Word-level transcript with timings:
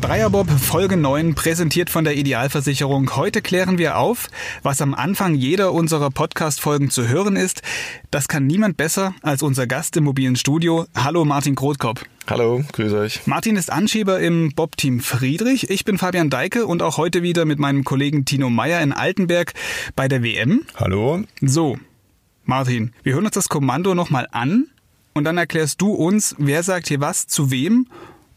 Dreierbob 0.00 0.48
Folge 0.50 0.96
9 0.96 1.34
präsentiert 1.34 1.90
von 1.90 2.04
der 2.04 2.16
Idealversicherung. 2.16 3.14
Heute 3.14 3.42
klären 3.42 3.76
wir 3.76 3.98
auf, 3.98 4.28
was 4.62 4.80
am 4.80 4.94
Anfang 4.94 5.34
jeder 5.34 5.72
unserer 5.72 6.08
Podcast-Folgen 6.08 6.88
zu 6.88 7.06
hören 7.06 7.36
ist. 7.36 7.60
Das 8.10 8.28
kann 8.28 8.46
niemand 8.46 8.78
besser 8.78 9.14
als 9.20 9.42
unser 9.42 9.66
Gast 9.66 9.98
im 9.98 10.04
mobilen 10.04 10.36
Studio. 10.36 10.86
Hallo 10.94 11.26
Martin 11.26 11.54
Grotkopf. 11.54 12.04
Hallo, 12.28 12.64
grüß 12.72 12.94
euch. 12.94 13.26
Martin 13.26 13.56
ist 13.56 13.70
Anschieber 13.70 14.20
im 14.20 14.52
Bob-Team 14.54 15.00
Friedrich. 15.00 15.68
Ich 15.68 15.84
bin 15.84 15.98
Fabian 15.98 16.30
Deike 16.30 16.66
und 16.66 16.80
auch 16.80 16.96
heute 16.96 17.22
wieder 17.22 17.44
mit 17.44 17.58
meinem 17.58 17.84
Kollegen 17.84 18.24
Tino 18.24 18.48
Meyer 18.48 18.80
in 18.80 18.94
Altenberg 18.94 19.52
bei 19.96 20.08
der 20.08 20.22
WM. 20.22 20.62
Hallo. 20.76 21.22
So, 21.42 21.78
Martin, 22.44 22.92
wir 23.02 23.12
hören 23.12 23.26
uns 23.26 23.34
das 23.34 23.50
Kommando 23.50 23.94
nochmal 23.94 24.26
an 24.32 24.68
und 25.12 25.24
dann 25.24 25.36
erklärst 25.36 25.82
du 25.82 25.92
uns, 25.92 26.34
wer 26.38 26.62
sagt 26.62 26.88
hier 26.88 27.00
was 27.00 27.26
zu 27.26 27.50
wem 27.50 27.86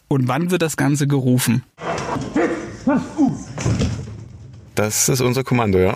und 0.09 0.27
wann 0.27 0.51
wird 0.51 0.61
das 0.61 0.75
Ganze 0.75 1.07
gerufen? 1.07 1.63
Das 4.75 5.07
ist 5.07 5.21
unser 5.21 5.43
Kommando, 5.43 5.79
ja. 5.79 5.95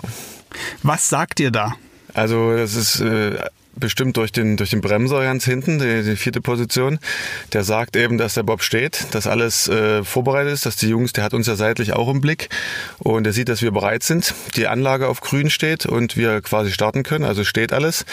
Was 0.82 1.08
sagt 1.08 1.40
ihr 1.40 1.50
da? 1.50 1.74
Also 2.14 2.56
das 2.56 2.74
ist 2.74 3.00
äh, 3.00 3.36
bestimmt 3.76 4.16
durch 4.16 4.32
den, 4.32 4.56
durch 4.56 4.70
den 4.70 4.80
Bremser 4.80 5.22
ganz 5.22 5.44
hinten, 5.44 5.78
die, 5.78 6.02
die 6.02 6.16
vierte 6.16 6.40
Position. 6.40 6.98
Der 7.52 7.64
sagt 7.64 7.96
eben, 7.96 8.18
dass 8.18 8.34
der 8.34 8.42
Bob 8.42 8.62
steht, 8.62 9.06
dass 9.12 9.26
alles 9.26 9.68
äh, 9.68 10.04
vorbereitet 10.04 10.52
ist, 10.52 10.66
dass 10.66 10.76
die 10.76 10.88
Jungs, 10.88 11.12
der 11.12 11.24
hat 11.24 11.34
uns 11.34 11.46
ja 11.46 11.56
seitlich 11.56 11.92
auch 11.92 12.08
im 12.08 12.20
Blick 12.20 12.48
und 12.98 13.24
der 13.24 13.32
sieht, 13.32 13.48
dass 13.48 13.62
wir 13.62 13.70
bereit 13.70 14.02
sind. 14.02 14.34
Die 14.56 14.66
Anlage 14.66 15.08
auf 15.08 15.20
grün 15.20 15.50
steht 15.50 15.86
und 15.86 16.16
wir 16.16 16.40
quasi 16.40 16.70
starten 16.70 17.02
können, 17.02 17.24
also 17.24 17.44
steht 17.44 17.72
alles. 17.72 18.04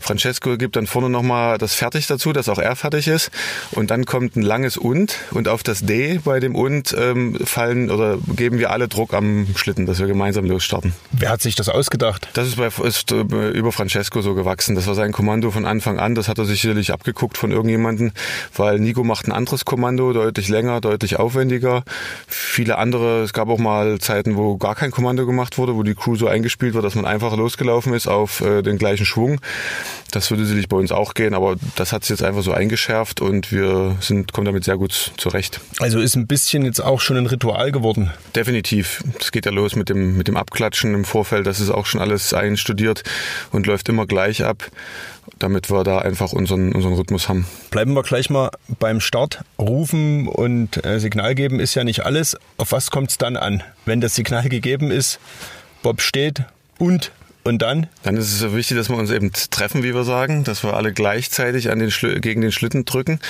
Francesco 0.00 0.56
gibt 0.56 0.76
dann 0.76 0.86
vorne 0.86 1.10
nochmal 1.10 1.58
das 1.58 1.74
fertig 1.74 2.06
dazu, 2.06 2.32
dass 2.32 2.48
auch 2.48 2.58
er 2.58 2.76
fertig 2.76 3.08
ist 3.08 3.30
und 3.72 3.90
dann 3.90 4.06
kommt 4.06 4.36
ein 4.36 4.42
langes 4.42 4.76
und 4.76 5.16
und 5.30 5.48
auf 5.48 5.62
das 5.62 5.80
D 5.84 6.20
bei 6.24 6.40
dem 6.40 6.54
und 6.54 6.94
ähm, 6.98 7.38
fallen 7.44 7.90
oder 7.90 8.18
geben 8.36 8.58
wir 8.58 8.70
alle 8.70 8.88
Druck 8.88 9.14
am 9.14 9.46
Schlitten, 9.56 9.86
dass 9.86 9.98
wir 9.98 10.06
gemeinsam 10.06 10.44
losstarten. 10.44 10.92
Wer 11.12 11.30
hat 11.30 11.42
sich 11.42 11.54
das 11.54 11.68
ausgedacht? 11.68 12.28
Das 12.34 12.48
ist, 12.48 12.56
bei, 12.56 12.68
ist 12.84 13.12
äh, 13.12 13.20
über 13.50 13.72
Francesco 13.72 14.20
so 14.22 14.34
gewachsen. 14.34 14.74
Das 14.74 14.86
war 14.86 14.94
sein 14.94 15.09
Kommando 15.12 15.50
von 15.50 15.64
Anfang 15.64 15.98
an. 15.98 16.14
Das 16.14 16.28
hat 16.28 16.38
er 16.38 16.44
sich 16.44 16.60
sicherlich 16.60 16.92
abgeguckt 16.92 17.38
von 17.38 17.50
irgendjemanden, 17.50 18.12
weil 18.56 18.78
Nico 18.78 19.04
macht 19.04 19.26
ein 19.26 19.32
anderes 19.32 19.64
Kommando, 19.64 20.12
deutlich 20.12 20.48
länger, 20.48 20.80
deutlich 20.80 21.18
aufwendiger. 21.18 21.84
Viele 22.26 22.78
andere, 22.78 23.22
es 23.22 23.32
gab 23.32 23.48
auch 23.48 23.58
mal 23.58 23.98
Zeiten, 23.98 24.36
wo 24.36 24.56
gar 24.56 24.74
kein 24.74 24.90
Kommando 24.90 25.26
gemacht 25.26 25.58
wurde, 25.58 25.74
wo 25.76 25.82
die 25.82 25.94
Crew 25.94 26.16
so 26.16 26.26
eingespielt 26.26 26.74
war, 26.74 26.82
dass 26.82 26.94
man 26.94 27.04
einfach 27.04 27.36
losgelaufen 27.36 27.94
ist 27.94 28.06
auf 28.06 28.40
äh, 28.40 28.62
den 28.62 28.78
gleichen 28.78 29.06
Schwung. 29.06 29.40
Das 30.10 30.30
würde 30.30 30.44
sicherlich 30.44 30.68
bei 30.68 30.76
uns 30.76 30.90
auch 30.90 31.14
gehen, 31.14 31.34
aber 31.34 31.56
das 31.76 31.92
hat 31.92 32.02
sich 32.02 32.10
jetzt 32.10 32.22
einfach 32.22 32.42
so 32.42 32.52
eingeschärft 32.52 33.20
und 33.20 33.52
wir 33.52 33.96
sind, 34.00 34.32
kommen 34.32 34.44
damit 34.44 34.64
sehr 34.64 34.76
gut 34.76 35.12
zurecht. 35.16 35.60
Also 35.78 36.00
ist 36.00 36.16
ein 36.16 36.26
bisschen 36.26 36.64
jetzt 36.64 36.80
auch 36.80 37.00
schon 37.00 37.16
ein 37.16 37.26
Ritual 37.26 37.70
geworden. 37.70 38.10
Definitiv. 38.34 39.04
Es 39.20 39.30
geht 39.30 39.46
ja 39.46 39.52
los 39.52 39.76
mit 39.76 39.88
dem, 39.88 40.16
mit 40.16 40.26
dem 40.26 40.36
Abklatschen 40.36 40.94
im 40.94 41.04
Vorfeld. 41.04 41.46
Das 41.46 41.60
ist 41.60 41.70
auch 41.70 41.86
schon 41.86 42.00
alles 42.00 42.34
einstudiert 42.34 43.04
und 43.52 43.66
läuft 43.66 43.88
immer 43.88 44.06
gleich 44.06 44.44
ab 44.44 44.70
damit 45.38 45.70
wir 45.70 45.84
da 45.84 45.98
einfach 45.98 46.32
unseren, 46.32 46.72
unseren 46.72 46.94
Rhythmus 46.94 47.28
haben. 47.28 47.46
Bleiben 47.70 47.94
wir 47.94 48.02
gleich 48.02 48.30
mal 48.30 48.50
beim 48.78 49.00
Start. 49.00 49.40
Rufen 49.58 50.28
und 50.28 50.84
äh, 50.84 50.98
Signal 51.00 51.34
geben 51.34 51.60
ist 51.60 51.74
ja 51.74 51.84
nicht 51.84 52.04
alles. 52.04 52.36
Auf 52.56 52.72
was 52.72 52.90
kommt 52.90 53.10
es 53.10 53.18
dann 53.18 53.36
an? 53.36 53.62
Wenn 53.84 54.00
das 54.00 54.14
Signal 54.14 54.48
gegeben 54.48 54.90
ist, 54.90 55.18
Bob 55.82 56.00
steht 56.00 56.44
und 56.78 57.12
und 57.44 57.62
dann? 57.62 57.86
Dann 58.02 58.16
ist 58.16 58.32
es 58.32 58.38
so 58.38 58.54
wichtig, 58.54 58.76
dass 58.76 58.88
wir 58.88 58.96
uns 58.96 59.10
eben 59.10 59.32
treffen, 59.32 59.82
wie 59.82 59.94
wir 59.94 60.04
sagen, 60.04 60.44
dass 60.44 60.62
wir 60.62 60.74
alle 60.74 60.92
gleichzeitig 60.92 61.70
an 61.70 61.78
den 61.78 61.90
gegen 62.20 62.40
den 62.40 62.52
Schlitten 62.52 62.84
drücken, 62.84 63.20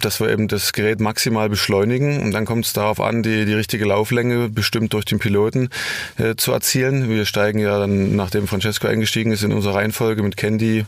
dass 0.00 0.20
wir 0.20 0.30
eben 0.30 0.48
das 0.48 0.72
Gerät 0.72 1.00
maximal 1.00 1.48
beschleunigen 1.48 2.20
und 2.22 2.32
dann 2.32 2.44
kommt 2.44 2.66
es 2.66 2.72
darauf 2.72 3.00
an, 3.00 3.22
die, 3.22 3.44
die 3.44 3.54
richtige 3.54 3.84
Lauflänge 3.84 4.48
bestimmt 4.48 4.92
durch 4.92 5.04
den 5.04 5.18
Piloten 5.18 5.68
äh, 6.18 6.34
zu 6.36 6.52
erzielen. 6.52 7.08
Wir 7.08 7.24
steigen 7.24 7.58
ja 7.58 7.78
dann, 7.78 8.16
nachdem 8.16 8.46
Francesco 8.46 8.88
eingestiegen 8.88 9.32
ist, 9.32 9.42
in 9.42 9.52
unserer 9.52 9.76
Reihenfolge 9.76 10.22
mit 10.22 10.36
Candy, 10.36 10.84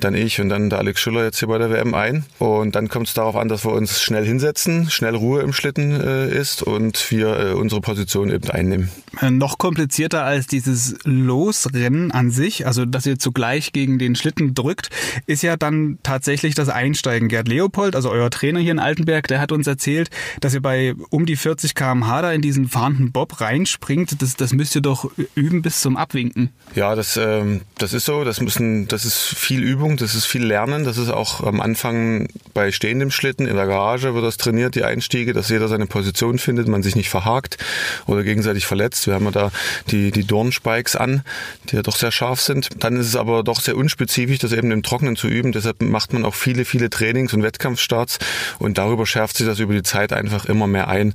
dann 0.00 0.14
ich 0.14 0.40
und 0.40 0.48
dann 0.48 0.70
der 0.70 0.78
Alex 0.78 1.00
Schüller 1.00 1.24
jetzt 1.24 1.38
hier 1.38 1.48
bei 1.48 1.58
der 1.58 1.70
WM 1.70 1.94
ein. 1.94 2.24
Und 2.38 2.74
dann 2.74 2.88
kommt 2.88 3.08
es 3.08 3.14
darauf 3.14 3.36
an, 3.36 3.48
dass 3.48 3.64
wir 3.64 3.72
uns 3.72 4.00
schnell 4.00 4.24
hinsetzen, 4.24 4.90
schnell 4.90 5.14
Ruhe 5.14 5.42
im 5.42 5.52
Schlitten 5.52 6.00
äh, 6.00 6.28
ist 6.28 6.62
und 6.62 7.10
wir 7.10 7.38
äh, 7.38 7.52
unsere 7.52 7.80
Position 7.80 8.30
eben 8.30 8.50
einnehmen. 8.50 8.90
Noch 9.30 9.58
komplizierter 9.58 10.24
als 10.24 10.46
dieses 10.46 10.96
Losrennen 11.04 12.07
an 12.10 12.30
sich, 12.30 12.66
also 12.66 12.84
dass 12.84 13.06
ihr 13.06 13.18
zugleich 13.18 13.72
gegen 13.72 13.98
den 13.98 14.14
Schlitten 14.14 14.54
drückt, 14.54 14.90
ist 15.26 15.42
ja 15.42 15.56
dann 15.56 15.98
tatsächlich 16.02 16.54
das 16.54 16.68
Einsteigen. 16.68 17.28
Gerd 17.28 17.48
Leopold, 17.48 17.96
also 17.96 18.10
euer 18.10 18.30
Trainer 18.30 18.60
hier 18.60 18.72
in 18.72 18.78
Altenberg, 18.78 19.26
der 19.28 19.40
hat 19.40 19.52
uns 19.52 19.66
erzählt, 19.66 20.10
dass 20.40 20.54
ihr 20.54 20.62
bei 20.62 20.94
um 21.10 21.26
die 21.26 21.36
40 21.36 21.74
km/h 21.74 22.22
da 22.22 22.32
in 22.32 22.42
diesen 22.42 22.68
fahrenden 22.68 23.12
Bob 23.12 23.40
reinspringt. 23.40 24.20
Das, 24.22 24.36
das 24.36 24.52
müsst 24.52 24.74
ihr 24.74 24.82
doch 24.82 25.10
üben 25.34 25.62
bis 25.62 25.80
zum 25.80 25.96
Abwinken. 25.96 26.50
Ja, 26.74 26.94
das, 26.94 27.16
ähm, 27.16 27.62
das 27.78 27.92
ist 27.92 28.04
so. 28.04 28.24
Das, 28.24 28.40
müssen, 28.40 28.88
das 28.88 29.04
ist 29.04 29.18
viel 29.18 29.62
Übung, 29.62 29.96
das 29.96 30.14
ist 30.14 30.26
viel 30.26 30.44
Lernen. 30.44 30.84
Das 30.84 30.98
ist 30.98 31.10
auch 31.10 31.42
am 31.42 31.60
Anfang 31.60 32.28
bei 32.54 32.72
stehendem 32.72 33.10
Schlitten 33.10 33.46
in 33.46 33.56
der 33.56 33.66
Garage 33.66 34.14
wird 34.14 34.24
das 34.24 34.36
trainiert, 34.36 34.74
die 34.74 34.84
Einstiege, 34.84 35.32
dass 35.32 35.48
jeder 35.48 35.68
seine 35.68 35.86
Position 35.86 36.38
findet, 36.38 36.68
man 36.68 36.82
sich 36.82 36.96
nicht 36.96 37.08
verhakt 37.08 37.58
oder 38.06 38.22
gegenseitig 38.22 38.66
verletzt. 38.66 39.06
Wir 39.06 39.14
haben 39.14 39.24
ja 39.26 39.30
da 39.30 39.50
die, 39.90 40.10
die 40.10 40.24
Dornspikes 40.24 40.96
an, 40.96 41.22
die 41.68 41.76
ja 41.76 41.82
doch 41.82 41.96
sehr 41.98 42.12
scharf 42.12 42.40
sind. 42.40 42.68
Dann 42.78 42.96
ist 42.96 43.06
es 43.06 43.16
aber 43.16 43.42
doch 43.42 43.60
sehr 43.60 43.76
unspezifisch, 43.76 44.38
das 44.38 44.52
eben 44.52 44.70
im 44.70 44.82
Trockenen 44.82 45.16
zu 45.16 45.28
üben. 45.28 45.52
Deshalb 45.52 45.82
macht 45.82 46.12
man 46.12 46.24
auch 46.24 46.34
viele, 46.34 46.64
viele 46.64 46.90
Trainings- 46.90 47.34
und 47.34 47.42
Wettkampfstarts 47.42 48.18
und 48.58 48.78
darüber 48.78 49.06
schärft 49.06 49.36
sich 49.36 49.46
das 49.46 49.58
über 49.58 49.74
die 49.74 49.82
Zeit 49.82 50.12
einfach 50.12 50.46
immer 50.46 50.66
mehr 50.66 50.88
ein, 50.88 51.14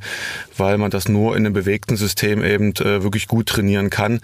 weil 0.58 0.78
man 0.78 0.92
das 0.92 1.08
nur 1.08 1.36
in 1.36 1.46
einem 1.46 1.54
bewegten 1.54 1.98
System 1.98 2.44
eben 2.44 2.76
äh, 2.76 3.04
wirklich 3.04 3.28
gut 3.28 3.48
trainieren 3.48 3.90
kann. 3.90 4.20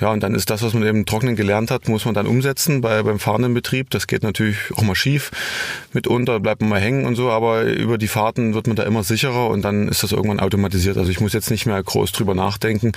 Ja, 0.00 0.10
und 0.10 0.22
dann 0.22 0.34
ist 0.34 0.50
das, 0.50 0.62
was 0.62 0.74
man 0.74 0.82
eben 0.84 0.98
im 0.98 1.06
Trocknen 1.06 1.36
gelernt 1.36 1.70
hat, 1.70 1.88
muss 1.88 2.04
man 2.04 2.14
dann 2.14 2.26
umsetzen 2.26 2.80
bei, 2.80 3.02
beim 3.02 3.18
fahrenden 3.18 3.54
Betrieb. 3.54 3.90
Das 3.90 4.06
geht 4.06 4.22
natürlich 4.22 4.58
auch 4.74 4.82
mal 4.82 4.94
schief 4.94 5.30
mitunter, 5.92 6.40
bleibt 6.40 6.60
man 6.60 6.70
mal 6.70 6.80
hängen 6.80 7.06
und 7.06 7.16
so, 7.16 7.30
aber 7.30 7.64
über 7.64 7.98
die 7.98 8.08
Fahrten 8.08 8.54
wird 8.54 8.66
man 8.66 8.76
da 8.76 8.82
immer 8.84 9.02
sicherer 9.02 9.48
und 9.48 9.62
dann 9.62 9.88
ist 9.88 10.02
das 10.02 10.12
irgendwann 10.12 10.40
automatisiert. 10.40 10.96
Also 10.96 11.10
ich 11.10 11.20
muss 11.20 11.32
jetzt 11.32 11.50
nicht 11.50 11.66
mehr 11.66 11.82
groß 11.82 12.12
drüber 12.12 12.34
nachdenken, 12.34 12.92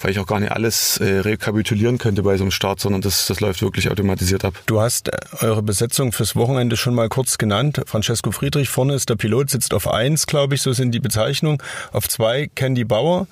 weil 0.00 0.10
ich 0.10 0.18
auch 0.18 0.26
gar 0.26 0.40
nicht 0.40 0.52
alles 0.52 0.98
äh, 0.98 1.20
rekapitulieren 1.20 1.98
könnte 1.98 2.22
bei 2.22 2.36
so 2.36 2.44
einem 2.44 2.50
Start, 2.60 2.78
sondern 2.78 3.00
das, 3.00 3.26
das 3.26 3.40
läuft 3.40 3.62
wirklich 3.62 3.90
automatisiert 3.90 4.44
ab. 4.44 4.52
Du 4.66 4.82
hast 4.82 5.08
äh, 5.08 5.16
eure 5.40 5.62
Besetzung 5.62 6.12
fürs 6.12 6.36
Wochenende 6.36 6.76
schon 6.76 6.94
mal 6.94 7.08
kurz 7.08 7.38
genannt. 7.38 7.80
Francesco 7.86 8.32
Friedrich 8.32 8.68
vorne 8.68 8.92
ist 8.92 9.08
der 9.08 9.16
Pilot, 9.16 9.48
sitzt 9.48 9.72
auf 9.72 9.88
eins, 9.88 10.26
glaube 10.26 10.56
ich, 10.56 10.60
so 10.60 10.74
sind 10.74 10.92
die 10.92 11.00
Bezeichnungen. 11.00 11.56
Auf 11.90 12.06
zwei 12.06 12.50
Candy 12.54 12.84
Bauer. 12.84 13.26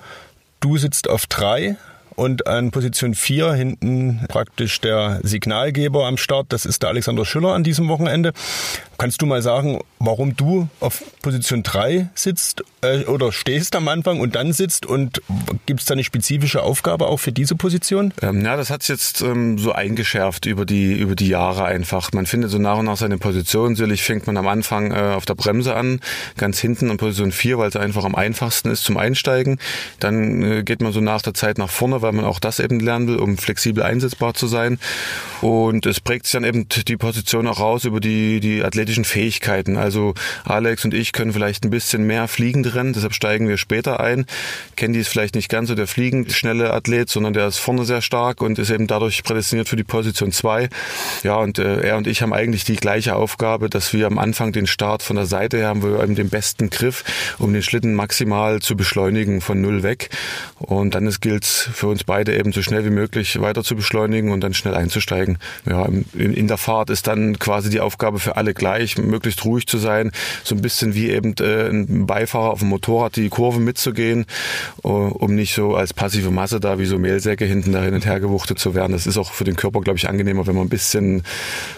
Du 0.61 0.79
sitzt 0.79 1.11
auf 1.11 1.27
drei 1.27 1.77
und 2.17 2.47
an 2.47 2.71
Position 2.71 3.15
4 3.15 3.53
hinten 3.53 4.25
praktisch 4.29 4.81
der 4.81 5.21
Signalgeber 5.23 6.07
am 6.07 6.17
Start. 6.17 6.47
Das 6.49 6.65
ist 6.65 6.83
der 6.83 6.89
Alexander 6.89 7.27
Schüller 7.27 7.53
an 7.53 7.65
diesem 7.65 7.87
Wochenende. 7.89 8.33
Kannst 9.01 9.23
du 9.23 9.27
mal 9.27 9.43
sagen, 9.43 9.79
warum 10.01 10.37
du 10.37 10.69
auf 10.81 11.05
Position 11.23 11.63
3 11.63 12.09
sitzt 12.17 12.65
äh, 12.81 13.05
oder 13.05 13.31
stehst 13.31 13.77
am 13.77 13.87
Anfang 13.87 14.19
und 14.19 14.35
dann 14.35 14.53
sitzt 14.53 14.87
und 14.87 15.23
gibt 15.67 15.79
es 15.79 15.87
da 15.87 15.93
eine 15.93 16.03
spezifische 16.03 16.65
Aufgabe 16.65 17.07
auch 17.07 17.19
für 17.19 17.31
diese 17.31 17.55
Position? 17.55 18.13
Ähm, 18.23 18.45
ja, 18.45 18.57
das 18.57 18.71
hat 18.71 18.83
sich 18.83 18.89
jetzt 18.89 19.21
ähm, 19.21 19.57
so 19.57 19.71
eingeschärft 19.71 20.47
über 20.47 20.67
die, 20.67 20.95
über 20.95 21.15
die 21.15 21.29
Jahre 21.29 21.65
einfach. 21.65 22.11
Man 22.13 22.27
findet 22.27 22.51
so 22.51 22.59
nach 22.59 22.79
und 22.79 22.87
nach 22.87 22.97
seine 22.97 23.19
Position. 23.19 23.77
Sicherlich 23.77 24.03
fängt 24.03 24.27
man 24.27 24.37
am 24.37 24.49
Anfang 24.49 24.91
äh, 24.91 25.15
auf 25.15 25.27
der 25.27 25.37
Bremse 25.37 25.77
an, 25.77 26.01
ganz 26.37 26.59
hinten 26.59 26.91
an 26.91 26.97
Position 26.97 27.31
4, 27.31 27.57
weil 27.57 27.69
es 27.69 27.77
einfach 27.77 28.05
am 28.05 28.17
einfachsten 28.17 28.69
ist 28.69 28.83
zum 28.83 28.97
Einsteigen. 28.97 29.61
Dann 30.01 30.43
äh, 30.43 30.63
geht 30.65 30.83
man 30.83 30.91
so 30.91 31.01
nach 31.01 31.23
der 31.23 31.35
Zeit 31.35 31.59
nach 31.59 31.71
vorne, 31.71 32.03
weil 32.03 32.11
man 32.11 32.25
auch 32.25 32.41
das 32.41 32.59
eben 32.59 32.81
lernen 32.81 33.07
will, 33.07 33.19
um 33.19 33.39
flexibel 33.39 33.85
einsetzbar 33.85 34.35
zu 34.35 34.49
sein. 34.49 34.81
Und 35.41 35.87
es 35.87 36.01
prägt 36.01 36.27
sich 36.27 36.33
dann 36.33 36.43
eben 36.43 36.67
die 36.69 36.97
Position 36.97 37.47
auch 37.47 37.61
raus 37.61 37.85
über 37.85 38.01
die, 38.01 38.41
die 38.41 38.65
athletischen 38.89 39.05
Fähigkeiten. 39.05 39.77
Also 39.77 40.15
Alex 40.45 40.85
und 40.85 40.95
ich 40.95 41.13
können 41.13 41.33
vielleicht 41.33 41.65
ein 41.65 41.71
bisschen 41.71 42.05
mehr 42.05 42.27
fliegend 42.27 42.75
rennen, 42.75 42.95
deshalb 42.95 43.13
steigen 43.13 43.47
wir 43.47 43.59
später 43.59 44.01
ein. 44.01 44.25
Candy 44.77 45.01
ist 45.01 45.09
vielleicht 45.09 45.35
nicht 45.35 45.51
ganz 45.51 45.69
so 45.69 45.75
der 45.75 45.87
fliegend 45.87 46.33
schnelle 46.33 46.73
Athlet, 46.73 47.11
sondern 47.11 47.35
der 47.35 47.49
ist 47.49 47.59
vorne 47.59 47.85
sehr 47.85 48.01
stark 48.01 48.41
und 48.41 48.59
ist 48.59 48.71
eben 48.71 48.87
dadurch 48.87 49.23
prädestiniert 49.23 49.69
für 49.69 49.77
die 49.77 49.85
Position 49.85 50.33
2. 50.33 50.71
Ja, 51.23 51.37
und 51.37 51.59
äh, 51.59 51.83
er 51.83 51.99
und 51.99 52.07
ich 52.07 52.23
haben 52.23 52.33
eigentlich 52.33 52.65
die 52.65 52.77
gleiche 52.77 53.15
Aufgabe, 53.15 53.69
dass 53.69 53.93
wir 53.93 54.07
am 54.07 54.19
Anfang 54.19 54.53
den 54.53 54.67
Start 54.67 55.03
von 55.03 55.17
der 55.17 55.27
Seite 55.27 55.59
her 55.59 55.69
haben, 55.69 55.83
wir 55.83 56.03
eben 56.03 56.15
den 56.15 56.31
besten 56.31 56.71
Griff, 56.71 57.05
um 57.39 57.53
den 57.53 57.63
Schlitten 57.63 57.95
maximal 57.95 58.61
zu 58.61 58.75
beschleunigen 58.75 59.43
von 59.43 59.61
null 59.61 59.83
weg. 59.83 60.09
Und 60.59 60.95
dann 60.95 61.09
gilt 61.21 61.45
es 61.45 61.69
für 61.73 61.89
uns 61.89 61.99
uns 61.99 62.05
beide 62.05 62.37
eben 62.37 62.53
so 62.53 62.63
schnell 62.63 62.85
wie 62.85 62.91
möglich 62.91 63.41
weiter 63.41 63.65
zu 63.65 63.75
beschleunigen 63.75 64.31
und 64.31 64.41
dann 64.41 64.55
schnell 64.55 64.75
einzusteigen. 64.75 65.39
Ja, 65.69 65.85
in, 65.85 66.33
in 66.33 66.47
der 66.47 66.57
Fahrt 66.57 66.91
ist 66.91 67.09
dann 67.09 67.41
quasi 67.41 67.71
die 67.71 67.81
Aufgabe 67.81 68.21
für 68.21 68.37
alle 68.37 68.55
gleich. 68.55 68.78
Bereich 68.79 68.99
möglichst 68.99 69.45
ruhig 69.45 69.67
zu 69.67 69.79
sein, 69.79 70.13
so 70.45 70.55
ein 70.55 70.63
bisschen 70.63 70.95
wie 70.95 71.11
eben 71.11 71.35
äh, 71.41 71.69
ein 71.69 72.07
Beifahrer 72.07 72.51
auf 72.51 72.61
dem 72.61 72.69
Motorrad 72.69 73.17
die 73.17 73.29
Kurve 73.29 73.59
mitzugehen, 73.59 74.27
uh, 74.85 74.89
um 74.89 75.35
nicht 75.35 75.55
so 75.55 75.75
als 75.75 75.93
passive 75.93 76.31
Masse 76.31 76.61
da 76.61 76.79
wie 76.79 76.87
so 76.87 76.99
Mehlsäcke 76.99 77.45
hinten 77.45 77.73
da 77.73 77.83
hin 77.83 77.95
und 77.95 78.07
her 78.07 78.21
gewuchtet 78.21 78.59
zu 78.59 78.75
werden. 78.75 78.93
Das 78.93 79.07
ist 79.07 79.17
auch 79.17 79.33
für 79.33 79.45
den 79.45 79.57
Körper, 79.57 79.81
glaube 79.81 79.99
ich, 79.99 80.09
angenehmer, 80.09 80.47
wenn 80.47 80.55
man 80.55 80.67
ein 80.67 80.71
bisschen, 80.71 81.25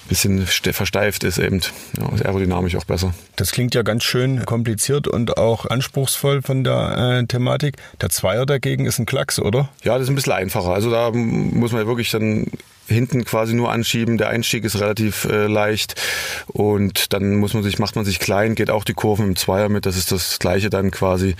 bisschen 0.08 0.47
versteift 0.47 1.25
ist 1.25 1.38
eben. 1.38 1.61
Ja, 1.99 2.14
ist 2.14 2.25
aerodynamisch 2.25 2.76
auch 2.76 2.85
besser. 2.85 3.14
Das 3.37 3.52
klingt 3.52 3.75
ja 3.75 3.82
ganz 3.82 4.05
schön 4.05 4.44
kompliziert 4.44 5.08
und 5.08 5.38
auch 5.38 5.67
anspruchsvoll 5.67 6.43
von 6.43 6.64
der 6.64 7.20
äh, 7.23 7.26
Thematik. 7.26 7.76
Der 8.00 8.11
Zweier 8.11 8.44
dagegen 8.44 8.85
ist 8.85 8.99
ein 8.99 9.06
Klacks, 9.06 9.38
oder? 9.38 9.70
Ja, 9.85 9.94
das 9.94 10.05
ist 10.05 10.08
ein 10.11 10.14
bisschen 10.17 10.32
einfacher. 10.32 10.70
Also 10.70 10.91
da 10.91 11.11
muss 11.12 11.73
man 11.73 11.87
wirklich 11.87 12.11
dann 12.11 12.47
hinten 12.90 13.25
quasi 13.25 13.54
nur 13.54 13.70
anschieben. 13.70 14.19
Der 14.19 14.28
Einstieg 14.28 14.64
ist 14.64 14.81
relativ 14.81 15.25
äh, 15.25 15.46
leicht 15.46 16.00
und 16.46 17.12
dann 17.12 17.37
muss 17.37 17.54
man 17.54 17.62
sich, 17.62 17.78
macht 17.78 17.96
man 17.96 18.04
sich 18.04 18.19
klein, 18.19 18.54
geht 18.54 18.70
auch 18.70 18.84
die 18.84 18.94
Kurven 18.94 19.28
im 19.28 19.37
Zweier 19.37 19.69
mit. 19.69 19.87
Das 19.87 19.96
ist 19.96 20.12
das 20.12 20.38
Gleiche 20.38 20.70
dann 20.70 20.90
quasi. 20.90 21.37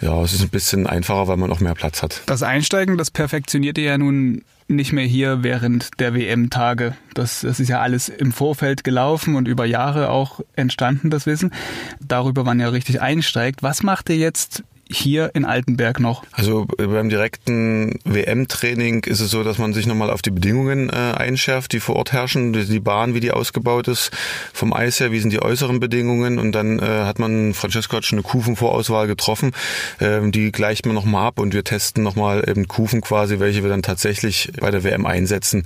Ja, 0.00 0.22
es 0.22 0.32
ist 0.32 0.42
ein 0.42 0.50
bisschen 0.50 0.86
einfacher, 0.86 1.28
weil 1.28 1.36
man 1.36 1.50
auch 1.50 1.60
mehr 1.60 1.74
Platz 1.74 2.02
hat. 2.02 2.22
Das 2.26 2.42
Einsteigen, 2.42 2.98
das 2.98 3.10
perfektioniert 3.10 3.78
ihr 3.78 3.84
ja 3.84 3.98
nun 3.98 4.42
nicht 4.68 4.92
mehr 4.92 5.06
hier 5.06 5.42
während 5.42 5.98
der 5.98 6.14
WM-Tage. 6.14 6.94
Das, 7.14 7.40
das 7.40 7.58
ist 7.58 7.68
ja 7.68 7.80
alles 7.80 8.10
im 8.10 8.32
Vorfeld 8.32 8.84
gelaufen 8.84 9.34
und 9.34 9.48
über 9.48 9.64
Jahre 9.64 10.10
auch 10.10 10.40
entstanden, 10.56 11.08
das 11.08 11.24
Wissen. 11.24 11.52
Darüber 12.06 12.44
man 12.44 12.60
ja 12.60 12.68
richtig 12.68 13.00
einsteigt. 13.00 13.62
Was 13.62 13.82
macht 13.82 14.10
ihr 14.10 14.16
jetzt 14.16 14.62
hier 14.90 15.30
in 15.34 15.44
Altenberg 15.44 16.00
noch? 16.00 16.24
Also 16.32 16.66
äh, 16.78 16.86
beim 16.86 17.08
direkten 17.08 17.98
WM-Training 18.04 19.04
ist 19.04 19.20
es 19.20 19.30
so, 19.30 19.44
dass 19.44 19.58
man 19.58 19.72
sich 19.74 19.86
nochmal 19.86 20.10
auf 20.10 20.22
die 20.22 20.30
Bedingungen 20.30 20.88
äh, 20.90 20.92
einschärft, 20.92 21.72
die 21.72 21.80
vor 21.80 21.96
Ort 21.96 22.12
herrschen, 22.12 22.52
die 22.52 22.80
Bahn, 22.80 23.14
wie 23.14 23.20
die 23.20 23.32
ausgebaut 23.32 23.88
ist, 23.88 24.10
vom 24.52 24.72
Eis 24.72 25.00
her, 25.00 25.12
wie 25.12 25.20
sind 25.20 25.32
die 25.32 25.42
äußeren 25.42 25.80
Bedingungen 25.80 26.38
und 26.38 26.52
dann 26.52 26.78
äh, 26.78 26.82
hat 26.82 27.18
man, 27.18 27.54
Francesco 27.54 27.96
hat 27.96 28.04
schon 28.04 28.18
eine 28.18 28.24
Kufenvorauswahl 28.24 29.06
getroffen, 29.06 29.52
ähm, 30.00 30.32
die 30.32 30.52
gleicht 30.52 30.86
man 30.86 30.94
nochmal 30.94 31.26
ab 31.26 31.38
und 31.38 31.52
wir 31.52 31.64
testen 31.64 32.02
nochmal 32.02 32.48
eben 32.48 32.68
Kufen 32.68 33.00
quasi, 33.00 33.40
welche 33.40 33.62
wir 33.62 33.70
dann 33.70 33.82
tatsächlich 33.82 34.52
bei 34.60 34.70
der 34.70 34.84
WM 34.84 35.06
einsetzen. 35.06 35.64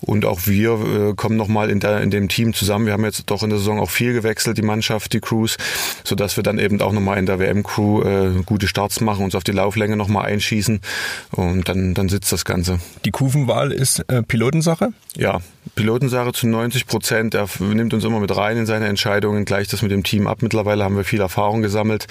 Und 0.00 0.24
auch 0.24 0.46
wir 0.46 0.72
äh, 0.72 1.14
kommen 1.14 1.36
nochmal 1.36 1.70
in, 1.70 1.80
in 1.80 2.10
dem 2.10 2.28
Team 2.28 2.54
zusammen. 2.54 2.86
Wir 2.86 2.92
haben 2.92 3.04
jetzt 3.04 3.24
doch 3.30 3.42
in 3.42 3.50
der 3.50 3.58
Saison 3.58 3.80
auch 3.80 3.90
viel 3.90 4.12
gewechselt, 4.12 4.58
die 4.58 4.62
Mannschaft, 4.62 5.12
die 5.12 5.20
Crews, 5.20 5.56
sodass 6.04 6.36
wir 6.36 6.42
dann 6.42 6.58
eben 6.58 6.80
auch 6.80 6.92
nochmal 6.92 7.18
in 7.18 7.26
der 7.26 7.38
WM-Crew 7.38 8.02
äh, 8.02 8.42
gute 8.44 8.68
Starts 8.68 9.00
machen, 9.00 9.24
uns 9.24 9.34
auf 9.34 9.44
die 9.44 9.52
Lauflänge 9.52 9.96
nochmal 9.96 10.26
einschießen 10.26 10.80
und 11.32 11.68
dann, 11.68 11.94
dann 11.94 12.08
sitzt 12.08 12.32
das 12.32 12.44
Ganze. 12.44 12.80
Die 13.04 13.10
Kufenwahl 13.10 13.72
ist 13.72 14.00
äh, 14.08 14.22
Pilotensache? 14.22 14.92
Ja, 15.16 15.40
Pilotensache 15.74 16.32
zu 16.32 16.46
90 16.46 16.86
Prozent. 16.86 17.34
Er 17.34 17.48
nimmt 17.58 17.92
uns 17.94 18.04
immer 18.04 18.20
mit 18.20 18.36
rein 18.36 18.56
in 18.56 18.66
seine 18.66 18.86
Entscheidungen, 18.86 19.44
gleicht 19.44 19.72
das 19.72 19.82
mit 19.82 19.90
dem 19.90 20.02
Team 20.02 20.26
ab. 20.26 20.38
Mittlerweile 20.42 20.84
haben 20.84 20.96
wir 20.96 21.04
viel 21.04 21.20
Erfahrung 21.20 21.62
gesammelt 21.62 22.06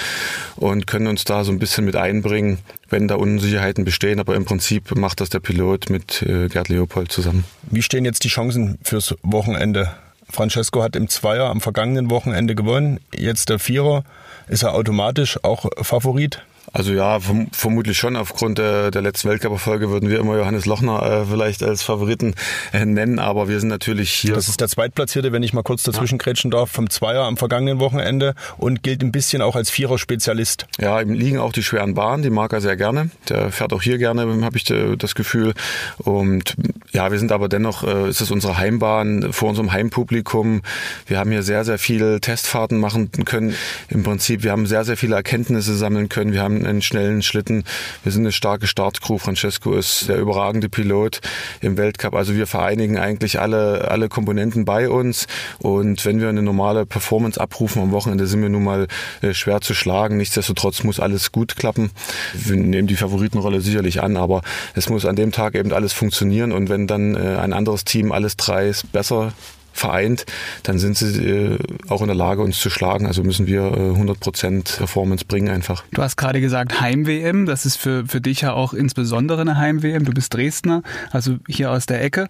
und 0.55 0.87
können 0.87 1.07
uns 1.07 1.23
da 1.23 1.43
so 1.43 1.51
ein 1.51 1.59
bisschen 1.59 1.85
mit 1.85 1.95
einbringen, 1.95 2.59
wenn 2.89 3.07
da 3.07 3.15
Unsicherheiten 3.15 3.85
bestehen. 3.85 4.19
Aber 4.19 4.35
im 4.35 4.45
Prinzip 4.45 4.95
macht 4.95 5.21
das 5.21 5.29
der 5.29 5.39
Pilot 5.39 5.89
mit 5.89 6.21
äh, 6.21 6.47
Gerd 6.47 6.69
Leopold 6.69 7.11
zusammen. 7.11 7.45
Wie 7.63 7.81
stehen 7.81 8.05
jetzt 8.05 8.23
die 8.23 8.29
Chancen 8.29 8.77
fürs 8.83 9.15
Wochenende? 9.23 9.91
Francesco 10.29 10.81
hat 10.81 10.95
im 10.95 11.07
Zweier 11.07 11.45
am 11.45 11.61
vergangenen 11.61 12.09
Wochenende 12.09 12.55
gewonnen. 12.55 12.99
Jetzt 13.13 13.49
der 13.49 13.59
Vierer. 13.59 14.03
Ist 14.47 14.63
er 14.63 14.73
automatisch 14.73 15.43
auch 15.43 15.65
Favorit? 15.81 16.41
Also 16.75 16.91
ja, 16.91 17.21
verm 17.21 17.47
vermutlich 17.53 17.97
schon. 17.97 18.17
Aufgrund 18.17 18.57
der, 18.57 18.91
der 18.91 19.01
letzten 19.01 19.29
Weltcup-Erfolge 19.29 19.89
würden 19.91 20.09
wir 20.09 20.19
immer 20.19 20.37
Johannes 20.37 20.65
Lochner 20.65 21.01
äh, 21.03 21.25
vielleicht 21.25 21.63
als 21.63 21.83
Favoriten 21.83 22.35
äh, 22.73 22.83
nennen, 22.83 23.17
aber 23.17 23.47
wir 23.47 23.61
sind 23.61 23.69
natürlich 23.69 24.11
hier. 24.11 24.33
Das 24.33 24.49
ist 24.49 24.59
der 24.59 24.67
Zweitplatzierte, 24.67 25.31
wenn 25.31 25.41
ich 25.41 25.53
mal 25.53 25.63
kurz 25.63 25.83
dazwischen 25.83 26.17
grätschen 26.17 26.51
darf, 26.51 26.69
vom 26.69 26.89
Zweier 26.89 27.23
am 27.23 27.37
vergangenen 27.37 27.79
Wochenende 27.79 28.35
und 28.57 28.83
gilt 28.83 29.03
ein 29.03 29.13
bisschen 29.13 29.41
auch 29.41 29.55
als 29.55 29.69
Vierer-Spezialist. 29.69 30.67
Ja, 30.77 30.99
ihm 30.99 31.13
liegen 31.13 31.39
auch 31.39 31.53
die 31.53 31.63
schweren 31.63 31.93
Bahnen, 31.93 32.23
die 32.23 32.29
mag 32.29 32.51
er 32.51 32.59
sehr 32.59 32.75
gerne. 32.75 33.09
Der 33.29 33.53
fährt 33.53 33.71
auch 33.71 33.81
hier 33.81 33.97
gerne, 33.97 34.43
habe 34.43 34.57
ich 34.57 34.65
das 34.97 35.15
Gefühl. 35.15 35.53
Und 35.99 36.55
ja, 36.95 37.11
wir 37.11 37.19
sind 37.19 37.33
aber 37.33 37.49
dennoch, 37.49 37.83
äh, 37.83 38.09
ist 38.09 38.21
es 38.21 38.31
unsere 38.31 38.57
Heimbahn 38.57 39.33
vor 39.33 39.49
unserem 39.49 39.73
Heimpublikum. 39.73 40.61
Wir 41.07 41.19
haben 41.19 41.29
hier 41.29 41.43
sehr, 41.43 41.65
sehr 41.65 41.77
viele 41.77 42.21
Testfahrten 42.21 42.79
machen 42.79 43.11
können. 43.25 43.53
Im 43.89 44.03
Prinzip, 44.03 44.43
wir 44.43 44.53
haben 44.53 44.65
sehr, 44.65 44.85
sehr 44.85 44.95
viele 44.95 45.15
Erkenntnisse 45.15 45.75
sammeln 45.75 46.07
können. 46.07 46.31
Wir 46.31 46.41
haben 46.41 46.65
einen 46.65 46.81
schnellen 46.81 47.21
Schlitten. 47.21 47.65
Wir 48.03 48.13
sind 48.13 48.21
eine 48.21 48.31
starke 48.31 48.65
Startcrew. 48.65 49.17
Francesco 49.17 49.73
ist 49.75 50.07
der 50.07 50.19
überragende 50.19 50.69
Pilot 50.69 51.19
im 51.59 51.75
Weltcup. 51.75 52.15
Also 52.15 52.33
wir 52.33 52.47
vereinigen 52.47 52.97
eigentlich 52.97 53.41
alle, 53.41 53.91
alle 53.91 54.07
Komponenten 54.07 54.63
bei 54.63 54.89
uns. 54.89 55.27
Und 55.59 56.05
wenn 56.05 56.21
wir 56.21 56.29
eine 56.29 56.43
normale 56.43 56.85
Performance 56.85 57.41
abrufen 57.41 57.81
am 57.81 57.91
Wochenende, 57.91 58.25
sind 58.25 58.41
wir 58.41 58.47
nun 58.47 58.63
mal 58.63 58.87
äh, 59.21 59.33
schwer 59.33 59.59
zu 59.59 59.73
schlagen. 59.73 60.15
Nichtsdestotrotz 60.15 60.85
muss 60.85 61.01
alles 61.01 61.33
gut 61.33 61.57
klappen. 61.57 61.91
Wir 62.33 62.55
nehmen 62.55 62.87
die 62.87 62.95
Favoritenrolle 62.95 63.59
sicherlich 63.59 64.01
an, 64.01 64.15
aber 64.15 64.43
es 64.75 64.87
muss 64.87 65.05
an 65.05 65.17
dem 65.17 65.33
Tag 65.33 65.55
eben 65.55 65.73
alles 65.73 65.91
funktionieren. 65.91 66.53
Und 66.53 66.69
wenn 66.69 66.84
dann 66.87 67.15
äh, 67.15 67.37
ein 67.37 67.53
anderes 67.53 67.83
Team 67.83 68.11
alles 68.11 68.37
drei 68.37 68.71
besser 68.91 69.33
vereint, 69.75 70.25
dann 70.63 70.79
sind 70.79 70.97
sie 70.97 71.25
äh, 71.25 71.57
auch 71.89 72.01
in 72.01 72.07
der 72.07 72.15
Lage, 72.15 72.41
uns 72.41 72.59
zu 72.59 72.69
schlagen. 72.69 73.05
Also 73.05 73.23
müssen 73.23 73.45
wir 73.45 73.61
äh, 73.61 73.91
100% 73.91 74.77
Performance 74.77 75.25
bringen 75.25 75.49
einfach. 75.49 75.83
Du 75.91 76.01
hast 76.01 76.15
gerade 76.15 76.41
gesagt 76.41 76.79
Heim-WM. 76.79 77.45
Das 77.45 77.65
ist 77.65 77.75
für, 77.75 78.05
für 78.07 78.21
dich 78.21 78.41
ja 78.41 78.53
auch 78.53 78.73
insbesondere 78.73 79.41
eine 79.41 79.57
Heim-WM. 79.57 80.05
Du 80.05 80.13
bist 80.13 80.33
Dresdner, 80.33 80.81
also 81.11 81.35
hier 81.47 81.71
aus 81.71 81.85
der 81.85 82.01
Ecke. 82.03 82.27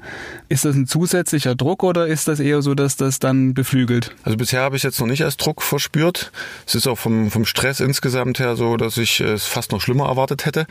Ist 0.49 0.65
das 0.65 0.75
ein 0.75 0.87
zusätzlicher 0.87 1.55
Druck 1.55 1.83
oder 1.83 2.07
ist 2.07 2.27
das 2.27 2.39
eher 2.39 2.61
so, 2.61 2.73
dass 2.73 2.97
das 2.97 3.19
dann 3.19 3.53
beflügelt? 3.53 4.15
Also 4.23 4.37
bisher 4.37 4.61
habe 4.61 4.75
ich 4.75 4.79
es 4.79 4.83
jetzt 4.83 4.99
noch 4.99 5.07
nicht 5.07 5.23
als 5.23 5.37
Druck 5.37 5.61
verspürt. 5.61 6.31
Es 6.65 6.73
ist 6.73 6.87
auch 6.87 6.97
vom, 6.97 7.29
vom 7.29 7.45
Stress 7.45 7.79
insgesamt 7.79 8.39
her 8.39 8.55
so, 8.55 8.75
dass 8.77 8.97
ich 8.97 9.19
es 9.19 9.45
fast 9.45 9.71
noch 9.71 9.81
schlimmer 9.81 10.07
erwartet 10.07 10.45
hätte. 10.45 10.65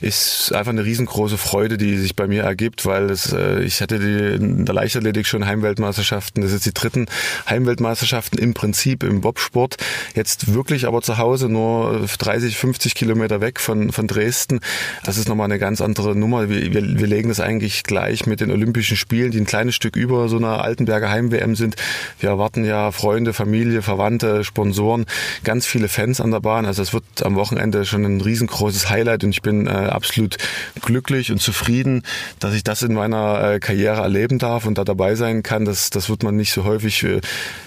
Ist 0.00 0.52
einfach 0.54 0.70
eine 0.70 0.84
riesengroße 0.84 1.38
Freude, 1.38 1.76
die 1.76 1.96
sich 1.96 2.14
bei 2.14 2.28
mir 2.28 2.44
ergibt, 2.44 2.86
weil 2.86 3.10
es, 3.10 3.32
äh, 3.32 3.62
ich 3.62 3.80
hatte 3.80 3.98
die, 3.98 4.36
in 4.36 4.64
der 4.64 4.74
Leichtathletik 4.74 5.26
schon 5.26 5.46
Heimweltmeisterschaft 5.46 6.19
Weltmeisterschaften, 6.20 6.42
das 6.42 6.52
ist 6.52 6.66
die 6.66 6.74
dritten 6.74 7.06
Heimweltmeisterschaften 7.48 8.38
im 8.38 8.54
Prinzip 8.54 9.02
im 9.02 9.20
Bobsport. 9.20 9.76
Jetzt 10.14 10.52
wirklich 10.52 10.86
aber 10.86 11.02
zu 11.02 11.18
Hause 11.18 11.48
nur 11.48 12.06
30, 12.18 12.56
50 12.56 12.94
Kilometer 12.94 13.40
weg 13.40 13.60
von, 13.60 13.90
von 13.92 14.06
Dresden. 14.06 14.60
Das 15.04 15.16
ist 15.16 15.28
nochmal 15.28 15.46
eine 15.46 15.58
ganz 15.58 15.80
andere 15.80 16.14
Nummer. 16.14 16.48
Wir, 16.48 16.72
wir, 16.72 16.98
wir 16.98 17.06
legen 17.06 17.28
das 17.28 17.40
eigentlich 17.40 17.84
gleich 17.84 18.26
mit 18.26 18.40
den 18.40 18.50
Olympischen 18.50 18.96
Spielen, 18.96 19.30
die 19.30 19.38
ein 19.38 19.46
kleines 19.46 19.74
Stück 19.74 19.96
über 19.96 20.28
so 20.28 20.36
einer 20.36 20.62
Altenberger 20.62 21.10
Heim-WM 21.10 21.56
sind. 21.56 21.76
Wir 22.18 22.30
erwarten 22.30 22.64
ja 22.64 22.92
Freunde, 22.92 23.32
Familie, 23.32 23.82
Verwandte, 23.82 24.44
Sponsoren, 24.44 25.06
ganz 25.44 25.66
viele 25.66 25.88
Fans 25.88 26.20
an 26.20 26.30
der 26.30 26.40
Bahn. 26.40 26.66
Also 26.66 26.82
es 26.82 26.92
wird 26.92 27.04
am 27.22 27.36
Wochenende 27.36 27.84
schon 27.86 28.04
ein 28.04 28.20
riesengroßes 28.20 28.90
Highlight 28.90 29.24
und 29.24 29.30
ich 29.30 29.42
bin 29.42 29.66
äh, 29.66 29.70
absolut 29.70 30.36
glücklich 30.82 31.32
und 31.32 31.40
zufrieden, 31.40 32.02
dass 32.38 32.54
ich 32.54 32.62
das 32.62 32.82
in 32.82 32.92
meiner 32.94 33.54
äh, 33.54 33.60
Karriere 33.60 34.02
erleben 34.02 34.38
darf 34.38 34.66
und 34.66 34.76
da 34.76 34.84
dabei 34.84 35.14
sein 35.14 35.42
kann. 35.42 35.64
Das, 35.64 35.90
das 35.90 36.09
wird 36.10 36.22
man 36.22 36.36
nicht 36.36 36.52
so 36.52 36.64
häufig, 36.64 37.02
äh, 37.02 37.20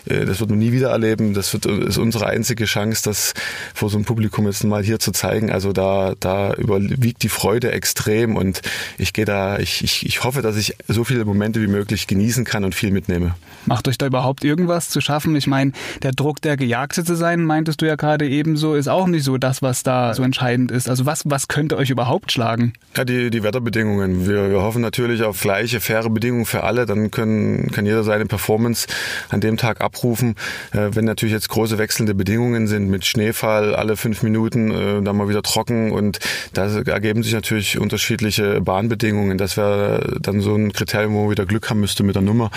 äh, 0.05 0.25
das 0.25 0.39
wird 0.39 0.49
man 0.49 0.59
nie 0.59 0.71
wieder 0.71 0.89
erleben. 0.89 1.33
Das 1.33 1.53
wird, 1.53 1.65
ist 1.65 1.97
unsere 1.97 2.27
einzige 2.27 2.65
Chance, 2.65 3.01
das 3.05 3.33
vor 3.73 3.89
so 3.89 3.97
einem 3.97 4.05
Publikum 4.05 4.45
jetzt 4.45 4.63
mal 4.63 4.83
hier 4.83 4.99
zu 4.99 5.11
zeigen. 5.11 5.51
Also 5.51 5.73
da, 5.73 6.13
da 6.19 6.53
überwiegt 6.53 7.23
die 7.23 7.29
Freude 7.29 7.71
extrem 7.71 8.35
und 8.35 8.61
ich 8.97 9.13
gehe 9.13 9.25
da, 9.25 9.57
ich, 9.57 9.83
ich, 9.83 10.05
ich 10.05 10.23
hoffe, 10.23 10.41
dass 10.41 10.57
ich 10.57 10.75
so 10.87 11.03
viele 11.03 11.25
Momente 11.25 11.61
wie 11.61 11.67
möglich 11.67 12.07
genießen 12.07 12.45
kann 12.45 12.63
und 12.63 12.75
viel 12.75 12.91
mitnehme. 12.91 13.35
Macht 13.65 13.87
euch 13.87 13.97
da 13.97 14.05
überhaupt 14.05 14.43
irgendwas 14.43 14.89
zu 14.89 14.99
schaffen? 14.99 15.35
Ich 15.35 15.47
meine, 15.47 15.71
der 16.01 16.11
Druck, 16.11 16.41
der 16.41 16.57
Gejagte 16.57 17.03
zu 17.03 17.15
sein, 17.15 17.45
meintest 17.45 17.81
du 17.81 17.87
ja 17.87 17.95
gerade 17.95 18.27
ebenso, 18.27 18.75
ist 18.75 18.89
auch 18.89 19.07
nicht 19.07 19.23
so 19.23 19.37
das, 19.37 19.61
was 19.61 19.83
da 19.83 20.13
so 20.13 20.23
entscheidend 20.23 20.71
ist. 20.71 20.89
Also 20.89 21.05
was, 21.05 21.23
was 21.25 21.47
könnte 21.47 21.77
euch 21.77 21.89
überhaupt 21.89 22.31
schlagen? 22.31 22.73
Ja, 22.95 23.05
die, 23.05 23.29
die 23.29 23.43
Wetterbedingungen. 23.43 24.27
Wir, 24.27 24.49
wir 24.49 24.61
hoffen 24.61 24.81
natürlich 24.81 25.23
auf 25.23 25.39
gleiche, 25.39 25.79
faire 25.79 26.09
Bedingungen 26.09 26.45
für 26.45 26.63
alle. 26.63 26.85
Dann 26.85 27.11
können, 27.11 27.71
kann 27.71 27.85
jeder 27.85 28.03
seine 28.03 28.25
Performance 28.33 28.87
an 29.29 29.41
dem 29.41 29.57
Tag 29.57 29.81
abrufen. 29.81 30.35
Äh, 30.71 30.89
wenn 30.93 31.05
natürlich 31.05 31.33
jetzt 31.33 31.49
große 31.49 31.77
wechselnde 31.77 32.15
Bedingungen 32.15 32.65
sind 32.65 32.89
mit 32.89 33.05
Schneefall 33.05 33.75
alle 33.75 33.95
fünf 33.95 34.23
Minuten, 34.23 34.71
äh, 34.71 35.03
dann 35.03 35.15
mal 35.15 35.29
wieder 35.29 35.43
trocken 35.43 35.91
und 35.91 36.17
da 36.53 36.65
ergeben 36.65 37.21
sich 37.21 37.33
natürlich 37.33 37.77
unterschiedliche 37.77 38.59
Bahnbedingungen. 38.61 39.37
Das 39.37 39.55
wäre 39.55 40.17
dann 40.19 40.41
so 40.41 40.55
ein 40.55 40.73
Kriterium, 40.73 41.13
wo 41.13 41.21
man 41.21 41.29
wieder 41.29 41.45
Glück 41.45 41.69
haben 41.69 41.79
müsste 41.79 42.01
mit 42.01 42.15
der 42.15 42.23
Nummer, 42.23 42.49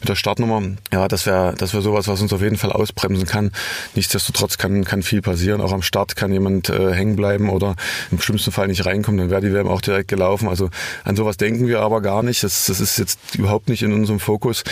mit 0.00 0.10
der 0.10 0.16
Startnummer. 0.16 0.62
Ja, 0.92 1.08
das 1.08 1.24
wäre 1.24 1.54
das 1.56 1.72
wäre 1.72 1.82
sowas, 1.82 2.08
was 2.08 2.20
uns 2.20 2.32
auf 2.34 2.42
jeden 2.42 2.58
Fall 2.58 2.72
ausbremsen 2.72 3.26
kann. 3.26 3.52
Nichtsdestotrotz 3.94 4.58
kann, 4.58 4.84
kann 4.84 5.02
viel 5.02 5.22
passieren. 5.22 5.62
Auch 5.62 5.72
am 5.72 5.82
Start 5.82 6.14
kann 6.14 6.30
jemand 6.30 6.68
äh, 6.68 6.92
hängen 6.92 7.16
bleiben 7.16 7.48
oder 7.48 7.74
im 8.10 8.20
schlimmsten 8.20 8.52
Fall 8.52 8.68
nicht 8.68 8.84
reinkommen, 8.84 9.18
dann 9.18 9.30
wäre 9.30 9.40
die 9.40 9.52
WM 9.52 9.68
auch 9.68 9.80
direkt 9.80 10.08
gelaufen. 10.08 10.48
Also 10.48 10.68
an 11.04 11.16
sowas 11.16 11.38
denken 11.38 11.68
wir 11.68 11.80
aber 11.80 12.02
gar 12.02 12.22
nicht. 12.22 12.44
Das, 12.44 12.66
das 12.66 12.80
ist 12.80 12.98
jetzt 12.98 13.18
überhaupt 13.36 13.70
nicht 13.70 13.82
in 13.82 13.92
unserem 13.92 14.20
Fokus, 14.20 14.64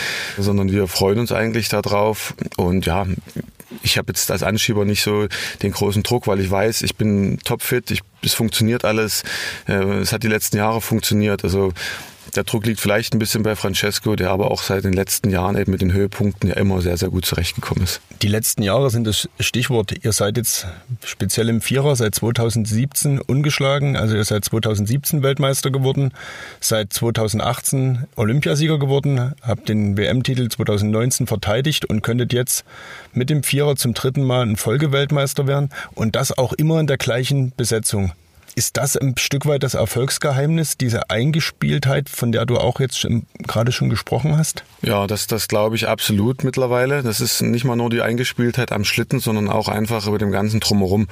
sondern 0.51 0.71
wir 0.71 0.87
freuen 0.87 1.19
uns 1.19 1.31
eigentlich 1.31 1.69
darauf. 1.69 2.33
Und 2.57 2.85
ja, 2.85 3.07
ich 3.83 3.97
habe 3.97 4.07
jetzt 4.09 4.29
als 4.31 4.43
Anschieber 4.43 4.83
nicht 4.83 5.01
so 5.01 5.27
den 5.63 5.71
großen 5.71 6.03
Druck, 6.03 6.27
weil 6.27 6.41
ich 6.41 6.51
weiß, 6.51 6.81
ich 6.81 6.97
bin 6.97 7.39
topfit, 7.45 7.89
ich, 7.91 8.01
es 8.21 8.33
funktioniert 8.33 8.83
alles. 8.83 9.23
Äh, 9.65 9.99
es 9.99 10.11
hat 10.11 10.23
die 10.23 10.27
letzten 10.27 10.57
Jahre 10.57 10.81
funktioniert. 10.81 11.45
Also 11.45 11.71
Der 12.35 12.45
Druck 12.45 12.65
liegt 12.65 12.79
vielleicht 12.79 13.13
ein 13.13 13.19
bisschen 13.19 13.43
bei 13.43 13.57
Francesco, 13.57 14.15
der 14.15 14.29
aber 14.29 14.51
auch 14.51 14.63
seit 14.63 14.85
den 14.85 14.93
letzten 14.93 15.29
Jahren 15.29 15.57
eben 15.57 15.71
mit 15.71 15.81
den 15.81 15.91
Höhepunkten 15.91 16.49
ja 16.49 16.55
immer 16.55 16.81
sehr, 16.81 16.95
sehr 16.95 17.09
gut 17.09 17.25
zurechtgekommen 17.25 17.83
ist. 17.83 17.99
Die 18.21 18.29
letzten 18.29 18.63
Jahre 18.63 18.89
sind 18.89 19.05
das 19.05 19.27
Stichwort. 19.39 19.93
Ihr 20.03 20.13
seid 20.13 20.37
jetzt 20.37 20.65
speziell 21.03 21.49
im 21.49 21.59
Vierer 21.59 21.95
seit 21.97 22.15
2017 22.15 23.19
ungeschlagen. 23.19 23.97
Also 23.97 24.15
ihr 24.15 24.23
seid 24.23 24.45
2017 24.45 25.23
Weltmeister 25.23 25.71
geworden, 25.71 26.13
seit 26.61 26.93
2018 26.93 28.05
Olympiasieger 28.15 28.79
geworden, 28.79 29.33
habt 29.41 29.67
den 29.67 29.97
WM-Titel 29.97 30.47
2019 30.47 31.27
verteidigt 31.27 31.83
und 31.85 32.01
könntet 32.01 32.31
jetzt 32.31 32.63
mit 33.13 33.29
dem 33.29 33.43
Vierer 33.43 33.75
zum 33.75 33.93
dritten 33.93 34.23
Mal 34.23 34.43
ein 34.43 34.55
Folgeweltmeister 34.55 35.47
werden 35.47 35.69
und 35.95 36.15
das 36.15 36.37
auch 36.37 36.53
immer 36.53 36.79
in 36.79 36.87
der 36.87 36.97
gleichen 36.97 37.51
Besetzung. 37.57 38.13
Ist 38.55 38.77
das 38.77 38.97
ein 38.97 39.15
Stück 39.17 39.45
weit 39.45 39.63
das 39.63 39.73
Erfolgsgeheimnis, 39.73 40.77
diese 40.77 41.09
Eingespieltheit, 41.09 42.09
von 42.09 42.31
der 42.31 42.45
du 42.45 42.57
auch 42.57 42.79
jetzt 42.79 43.07
gerade 43.39 43.71
schon 43.71 43.89
gesprochen 43.89 44.37
hast? 44.37 44.63
Ja, 44.81 45.07
das, 45.07 45.27
das 45.27 45.47
glaube 45.47 45.75
ich 45.75 45.87
absolut 45.87 46.43
mittlerweile. 46.43 47.01
Das 47.03 47.21
ist 47.21 47.41
nicht 47.41 47.63
mal 47.63 47.75
nur 47.75 47.89
die 47.89 48.01
Eingespieltheit 48.01 48.71
am 48.71 48.83
Schlitten, 48.83 49.19
sondern 49.19 49.49
auch 49.49 49.69
einfach 49.69 50.07
über 50.07 50.17
dem 50.17 50.31
ganzen 50.31 50.59
Drumherum. 50.59 51.07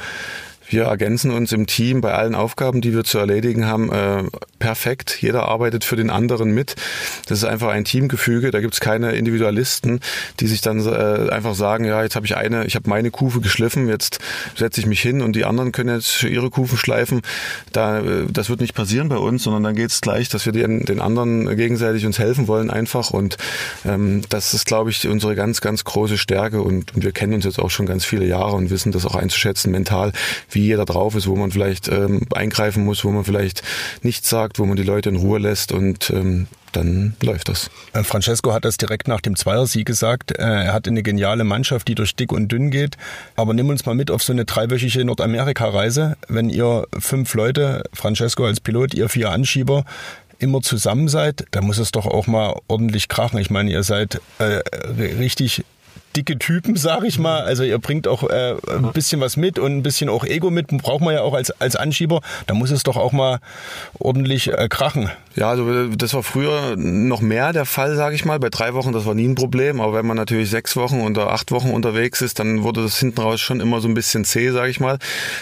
Wir 0.70 0.84
ergänzen 0.84 1.32
uns 1.32 1.52
im 1.52 1.66
Team 1.66 2.02
bei 2.02 2.14
allen 2.14 2.36
Aufgaben, 2.36 2.82
die 2.82 2.94
wir 2.94 3.04
zu 3.04 3.18
erledigen 3.18 3.66
haben, 3.66 3.92
äh, 3.92 4.24
perfekt. 4.60 5.18
Jeder 5.20 5.48
arbeitet 5.48 5.84
für 5.84 5.96
den 5.96 6.12
anderen 6.12 6.52
mit. 6.52 6.76
Das 7.28 7.40
ist 7.40 7.44
einfach 7.44 7.70
ein 7.70 7.86
Teamgefüge. 7.86 8.52
Da 8.52 8.62
gibt 8.62 8.76
es 8.76 8.80
keine 8.80 9.14
Individualisten, 9.14 10.00
die 10.40 10.48
sich 10.48 10.62
dann 10.62 10.86
äh, 10.86 11.32
einfach 11.32 11.56
sagen, 11.56 11.86
ja, 11.86 12.04
jetzt 12.04 12.16
habe 12.16 12.28
ich 12.28 12.38
eine, 12.38 12.66
ich 12.66 12.76
habe 12.76 12.88
meine 12.88 13.10
Kufe 13.10 13.42
geschliffen, 13.42 13.88
jetzt 13.88 14.20
setze 14.56 14.80
ich 14.80 14.86
mich 14.86 15.02
hin 15.02 15.22
und 15.22 15.36
die 15.36 15.46
anderen 15.46 15.72
können 15.72 15.96
jetzt 15.96 16.22
ihre 16.24 16.52
Kufen 16.52 16.78
schleifen. 16.78 17.22
Da, 17.74 18.00
äh, 18.00 18.26
das 18.30 18.50
wird 18.50 18.62
nicht 18.62 18.76
passieren 18.76 19.10
bei 19.10 19.18
uns, 19.18 19.44
sondern 19.44 19.64
dann 19.64 19.76
geht 19.76 19.90
es 19.90 20.02
gleich, 20.02 20.30
dass 20.30 20.46
wir 20.46 20.54
den, 20.54 20.86
den 20.86 21.02
anderen 21.02 21.58
gegenseitig 21.58 22.06
uns 22.06 22.20
helfen 22.20 22.48
wollen 22.48 22.70
einfach. 22.70 23.10
Und 23.10 23.38
ähm, 23.86 24.22
das 24.30 24.54
ist, 24.54 24.66
glaube 24.66 24.92
ich, 24.92 25.08
unsere 25.08 25.34
ganz, 25.36 25.62
ganz 25.62 25.84
große 25.84 26.20
Stärke. 26.20 26.62
Und, 26.62 26.96
und 26.96 27.04
wir 27.04 27.12
kennen 27.12 27.34
uns 27.34 27.46
jetzt 27.46 27.60
auch 27.60 27.72
schon 27.72 27.88
ganz 27.88 28.06
viele 28.06 28.26
Jahre 28.26 28.56
und 28.56 28.70
wissen 28.70 28.92
das 28.92 29.06
auch 29.06 29.16
einzuschätzen 29.16 29.72
mental, 29.72 30.12
wie 30.52 30.59
wie 30.60 30.66
jeder 30.66 30.86
drauf 30.86 31.16
ist, 31.16 31.28
wo 31.28 31.36
man 31.36 31.52
vielleicht 31.52 31.88
ähm, 31.88 32.28
eingreifen 32.34 32.84
muss, 32.84 33.06
wo 33.06 33.12
man 33.12 33.24
vielleicht 33.24 33.64
nichts 34.02 34.30
sagt, 34.30 34.60
wo 34.60 34.66
man 34.66 34.76
die 34.76 34.84
Leute 34.84 35.10
in 35.10 35.16
Ruhe 35.16 35.40
lässt 35.40 35.72
und 35.72 36.10
ähm, 36.10 36.48
dann 36.74 37.16
läuft 37.24 37.48
das. 37.50 37.72
Äh, 37.94 38.04
Francesco 38.04 38.54
hat 38.54 38.66
das 38.66 38.78
direkt 38.78 39.08
nach 39.08 39.22
dem 39.22 39.36
Zweiersieg 39.36 39.88
gesagt. 39.88 40.38
Äh, 40.38 40.44
er 40.44 40.74
hat 40.74 40.88
eine 40.88 41.02
geniale 41.02 41.46
Mannschaft, 41.46 41.88
die 41.88 41.96
durch 41.96 42.16
dick 42.16 42.32
und 42.32 42.52
dünn 42.52 42.72
geht. 42.72 42.98
Aber 43.38 43.54
nimm 43.54 43.70
uns 43.70 43.86
mal 43.86 43.96
mit 43.96 44.12
auf 44.12 44.22
so 44.22 44.34
eine 44.34 44.46
dreiwöchige 44.46 45.04
Nordamerika-Reise. 45.06 46.18
Wenn 46.28 46.50
ihr 46.50 46.86
fünf 47.00 47.34
Leute, 47.34 47.84
Francesco 47.94 48.46
als 48.46 48.60
Pilot, 48.60 48.94
ihr 48.94 49.10
vier 49.10 49.32
Anschieber, 49.32 49.86
immer 50.38 50.62
zusammen 50.62 51.08
seid, 51.08 51.46
dann 51.52 51.66
muss 51.66 51.80
es 51.80 51.92
doch 51.92 52.06
auch 52.06 52.28
mal 52.28 52.56
ordentlich 52.68 53.08
krachen. 53.08 53.40
Ich 53.40 53.50
meine, 53.50 53.72
ihr 53.72 53.84
seid 53.84 54.22
äh, 54.40 54.62
richtig 55.18 55.64
dicke 56.16 56.38
Typen, 56.38 56.76
sag 56.76 57.04
ich 57.04 57.20
mal. 57.20 57.42
Also 57.42 57.64
ihr 57.64 57.78
bringt 57.80 58.08
auch 58.08 58.24
äh, 58.24 58.56
ein 58.68 58.92
bisschen 58.94 59.22
was 59.22 59.38
mit 59.38 59.60
und 59.60 59.78
ein 59.78 59.84
bisschen 59.84 60.10
auch 60.10 60.26
Ego 60.26 60.50
mit. 60.50 60.68
Braucht 60.68 61.02
man 61.02 61.14
ja 61.14 61.22
auch 61.22 61.34
als, 61.34 61.52
als 61.62 61.76
Anschieber. 61.76 62.22
Da 62.48 62.54
muss 62.54 62.72
es 62.72 62.84
doch 62.84 62.98
auch 62.98 63.12
mal 63.12 63.40
ordentlich 64.00 64.48
äh, 64.48 64.68
krachen. 64.70 65.10
Ja, 65.36 65.50
also 65.50 65.88
das 65.88 66.14
war 66.14 66.24
früher 66.24 66.76
noch 66.76 67.22
mehr 67.22 67.54
der 67.54 67.66
Fall, 67.66 67.96
sage 67.96 68.16
ich 68.16 68.26
mal. 68.26 68.40
Bei 68.40 68.50
drei 68.50 68.74
Wochen, 68.74 68.92
das 68.92 69.06
war 69.06 69.14
nie 69.14 69.28
ein 69.28 69.36
Problem. 69.36 69.82
Aber 69.82 69.94
wenn 69.94 70.06
man 70.06 70.18
natürlich 70.18 70.50
sechs 70.50 70.76
Wochen 70.76 71.02
oder 71.02 71.32
acht 71.32 71.52
Wochen 71.52 71.70
unterwegs 71.70 72.22
ist, 72.22 72.40
dann 72.40 72.64
wurde 72.64 72.82
das 72.82 72.98
hinten 73.00 73.22
raus 73.22 73.40
schon 73.40 73.60
immer 73.60 73.82
so 73.82 73.88
ein 73.88 73.94
bisschen 73.94 74.26
zäh, 74.26 74.52
sage 74.52 74.70
ich 74.70 74.80
mal. 74.80 74.98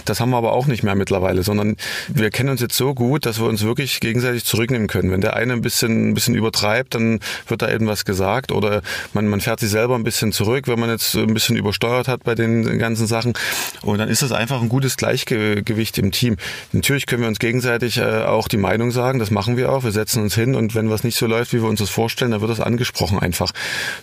Das 0.06 0.20
haben 0.20 0.30
wir 0.30 0.38
aber 0.38 0.54
auch 0.54 0.68
nicht 0.68 0.84
mehr 0.84 0.96
mittlerweile, 0.96 1.44
sondern 1.44 1.78
wir 2.08 2.30
kennen 2.30 2.50
uns 2.50 2.62
jetzt 2.62 2.78
so 2.78 2.94
gut, 2.94 3.26
dass 3.26 3.40
wir 3.40 3.48
uns 3.48 3.64
wirklich 3.64 4.00
gegenseitig 4.00 4.46
zurücknehmen 4.46 4.88
können. 4.88 5.12
Wenn 5.12 5.22
der 5.22 5.36
eine 5.36 5.54
ein 5.54 5.62
bisschen, 5.62 6.10
ein 6.10 6.14
bisschen 6.14 6.36
übertreibt, 6.36 6.96
dann 6.96 7.20
wird 7.48 7.62
da 7.62 7.72
eben 7.72 7.88
was 7.88 8.06
gesagt 8.06 8.52
oder 8.52 8.82
man, 9.14 9.28
man 9.28 9.42
fährt 9.42 9.60
sich 9.60 9.70
selber 9.70 9.96
ein 9.96 10.04
bisschen 10.04 10.32
zurück, 10.32 10.57
wenn 10.66 10.80
man 10.80 10.90
jetzt 10.90 11.16
ein 11.16 11.34
bisschen 11.34 11.58
übersteuert 11.58 12.08
hat 12.08 12.24
bei 12.24 12.36
den 12.36 12.78
ganzen 12.80 13.08
Sachen. 13.08 13.34
Und 13.82 13.98
dann 13.98 14.10
ist 14.10 14.22
das 14.22 14.32
einfach 14.32 14.62
ein 14.62 14.70
gutes 14.70 14.98
Gleichgewicht 14.98 15.98
im 15.98 16.12
Team. 16.12 16.38
Natürlich 16.72 17.06
können 17.06 17.22
wir 17.22 17.30
uns 17.30 17.40
gegenseitig 17.40 17.98
äh, 17.98 18.24
auch 18.24 18.48
die 18.48 18.58
Meinung 18.58 18.92
sagen, 18.92 19.20
das 19.20 19.32
machen 19.32 19.58
wir 19.58 19.72
auch 19.72 19.84
wir 19.88 19.92
setzen 19.94 20.22
uns 20.22 20.36
hin 20.36 20.54
und 20.54 20.76
wenn 20.76 20.90
was 20.90 21.04
nicht 21.04 21.18
so 21.18 21.28
läuft, 21.28 21.54
wie 21.54 21.62
wir 21.62 21.70
uns 21.70 21.80
das 21.80 21.90
vorstellen, 21.90 22.32
dann 22.32 22.42
wird 22.42 22.52
das 22.52 22.60
angesprochen 22.60 23.20
einfach. 23.20 23.52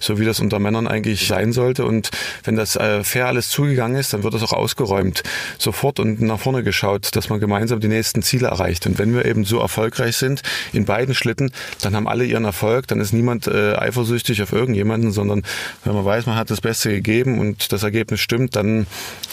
So 0.00 0.18
wie 0.18 0.24
das 0.24 0.40
unter 0.40 0.58
Männern 0.58 0.88
eigentlich 0.88 1.28
sein 1.28 1.52
sollte. 1.52 1.84
Und 1.84 2.10
wenn 2.42 2.56
das 2.56 2.74
äh, 2.76 3.04
fair 3.04 3.26
alles 3.26 3.50
zugegangen 3.50 3.98
ist, 3.98 4.12
dann 4.12 4.22
wird 4.22 4.34
das 4.34 4.42
auch 4.42 4.54
ausgeräumt. 4.54 5.22
Sofort 5.58 6.00
und 6.00 6.20
nach 6.22 6.40
vorne 6.40 6.62
geschaut, 6.62 7.14
dass 7.16 7.28
man 7.28 7.38
gemeinsam 7.38 7.80
die 7.80 7.88
nächsten 7.88 8.22
Ziele 8.22 8.48
erreicht. 8.48 8.86
Und 8.86 8.98
wenn 8.98 9.14
wir 9.14 9.26
eben 9.26 9.44
so 9.44 9.60
erfolgreich 9.60 10.16
sind 10.16 10.42
in 10.72 10.86
beiden 10.86 11.14
Schlitten, 11.14 11.52
dann 11.82 11.94
haben 11.94 12.08
alle 12.08 12.24
ihren 12.24 12.46
Erfolg, 12.46 12.86
dann 12.88 13.00
ist 13.00 13.12
niemand 13.12 13.46
äh, 13.46 13.74
eifersüchtig 13.74 14.42
auf 14.42 14.52
irgendjemanden, 14.52 15.12
sondern 15.12 15.42
wenn 15.84 15.94
man 15.94 16.04
weiß, 16.04 16.24
man 16.26 16.36
hat 16.36 16.43
das 16.50 16.60
Beste 16.60 16.90
gegeben 16.90 17.38
und 17.38 17.72
das 17.72 17.82
Ergebnis 17.82 18.20
stimmt, 18.20 18.56
dann 18.56 18.86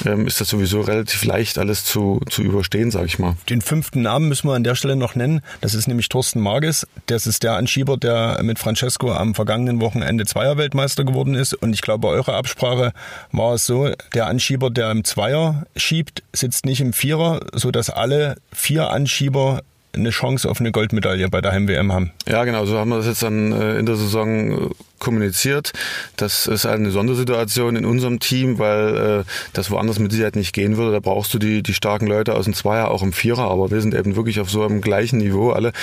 ähm, 0.05 0.27
ist 0.27 0.41
das 0.41 0.49
sowieso 0.49 0.81
relativ 0.81 1.23
leicht 1.23 1.57
alles 1.57 1.85
zu, 1.85 2.21
zu 2.29 2.41
überstehen, 2.41 2.91
sage 2.91 3.05
ich 3.05 3.19
mal. 3.19 3.35
Den 3.49 3.61
fünften 3.61 4.01
Namen 4.01 4.27
müssen 4.27 4.47
wir 4.47 4.55
an 4.55 4.63
der 4.63 4.75
Stelle 4.75 4.95
noch 4.95 5.15
nennen. 5.15 5.41
Das 5.61 5.73
ist 5.73 5.87
nämlich 5.87 6.09
Thorsten 6.09 6.39
Marges. 6.39 6.87
Das 7.05 7.27
ist 7.27 7.43
der 7.43 7.53
Anschieber, 7.53 7.97
der 7.97 8.39
mit 8.43 8.59
Francesco 8.59 9.11
am 9.11 9.35
vergangenen 9.35 9.81
Wochenende 9.81 10.25
Zweier-Weltmeister 10.25 11.03
geworden 11.03 11.35
ist. 11.35 11.53
Und 11.53 11.73
ich 11.73 11.81
glaube, 11.81 12.07
eure 12.07 12.33
Absprache 12.33 12.93
war 13.31 13.55
es 13.55 13.65
so, 13.65 13.89
der 14.13 14.27
Anschieber, 14.27 14.69
der 14.69 14.91
im 14.91 15.03
Zweier 15.03 15.65
schiebt, 15.75 16.23
sitzt 16.33 16.65
nicht 16.65 16.81
im 16.81 16.93
Vierer, 16.93 17.41
sodass 17.53 17.89
alle 17.89 18.37
vier 18.51 18.89
Anschieber 18.89 19.61
eine 19.93 20.09
Chance 20.09 20.49
auf 20.49 20.59
eine 20.59 20.71
Goldmedaille 20.71 21.27
bei 21.29 21.41
der 21.41 21.51
Heim-WM 21.51 21.91
haben. 21.91 22.11
Ja, 22.27 22.43
genau, 22.43 22.65
so 22.65 22.77
haben 22.77 22.89
wir 22.89 22.97
das 22.97 23.07
jetzt 23.07 23.23
dann 23.23 23.51
äh, 23.51 23.77
in 23.77 23.85
der 23.85 23.95
Saison 23.95 24.51
äh, 24.51 24.69
kommuniziert. 24.99 25.73
Das 26.15 26.45
ist 26.45 26.65
eine 26.65 26.91
Sondersituation 26.91 27.75
in 27.75 27.85
unserem 27.85 28.19
Team, 28.19 28.59
weil 28.59 29.23
äh, 29.25 29.31
das 29.51 29.71
woanders 29.71 29.99
mit 29.99 30.11
Sicherheit 30.11 30.35
nicht 30.35 30.53
gehen 30.53 30.77
würde. 30.77 30.93
Da 30.93 30.99
brauchst 30.99 31.33
du 31.33 31.39
die, 31.39 31.61
die 31.63 31.73
starken 31.73 32.07
Leute 32.07 32.35
aus 32.35 32.45
dem 32.45 32.53
Zweier, 32.53 32.89
auch 32.89 33.01
im 33.01 33.11
Vierer, 33.11 33.49
aber 33.49 33.71
wir 33.71 33.81
sind 33.81 33.93
eben 33.93 34.15
wirklich 34.15 34.39
auf 34.39 34.49
so 34.49 34.63
einem 34.63 34.79
gleichen 34.79 35.17
Niveau 35.17 35.51
alle, 35.51 35.73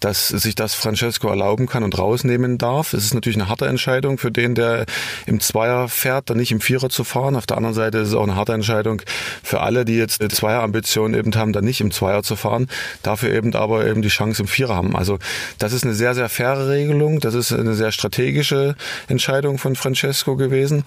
dass 0.00 0.28
sich 0.28 0.54
das 0.54 0.74
Francesco 0.74 1.28
erlauben 1.28 1.66
kann 1.66 1.82
und 1.82 1.98
rausnehmen 1.98 2.56
darf. 2.56 2.94
Es 2.94 3.04
ist 3.04 3.14
natürlich 3.14 3.36
eine 3.36 3.48
harte 3.48 3.66
Entscheidung 3.66 4.16
für 4.16 4.30
den, 4.30 4.54
der 4.54 4.86
im 5.26 5.40
Zweier 5.40 5.88
fährt, 5.88 6.30
dann 6.30 6.36
nicht 6.38 6.52
im 6.52 6.60
Vierer 6.60 6.88
zu 6.88 7.04
fahren. 7.04 7.36
Auf 7.36 7.46
der 7.46 7.56
anderen 7.56 7.74
Seite 7.74 7.98
ist 7.98 8.08
es 8.08 8.14
auch 8.14 8.22
eine 8.22 8.36
harte 8.36 8.52
Entscheidung 8.52 9.02
für 9.42 9.60
alle, 9.60 9.84
die 9.84 9.96
jetzt 9.96 10.22
Zweier-Ambitionen 10.22 11.14
eben 11.14 11.34
haben, 11.34 11.52
dann 11.52 11.64
nicht 11.64 11.80
im 11.80 11.90
Zweier 11.90 12.22
zu 12.22 12.36
fahren, 12.36 12.68
dafür 13.02 13.30
eben 13.32 13.50
aber 13.58 13.86
eben 13.86 14.02
die 14.02 14.08
Chance 14.08 14.42
im 14.42 14.48
Vierer 14.48 14.74
haben. 14.74 14.96
Also 14.96 15.18
das 15.58 15.72
ist 15.72 15.84
eine 15.84 15.94
sehr, 15.94 16.14
sehr 16.14 16.28
faire 16.28 16.68
Regelung. 16.68 17.20
Das 17.20 17.34
ist 17.34 17.52
eine 17.52 17.74
sehr 17.74 17.92
strategische 17.92 18.76
Entscheidung 19.08 19.58
von 19.58 19.76
Francesco 19.76 20.36
gewesen. 20.36 20.84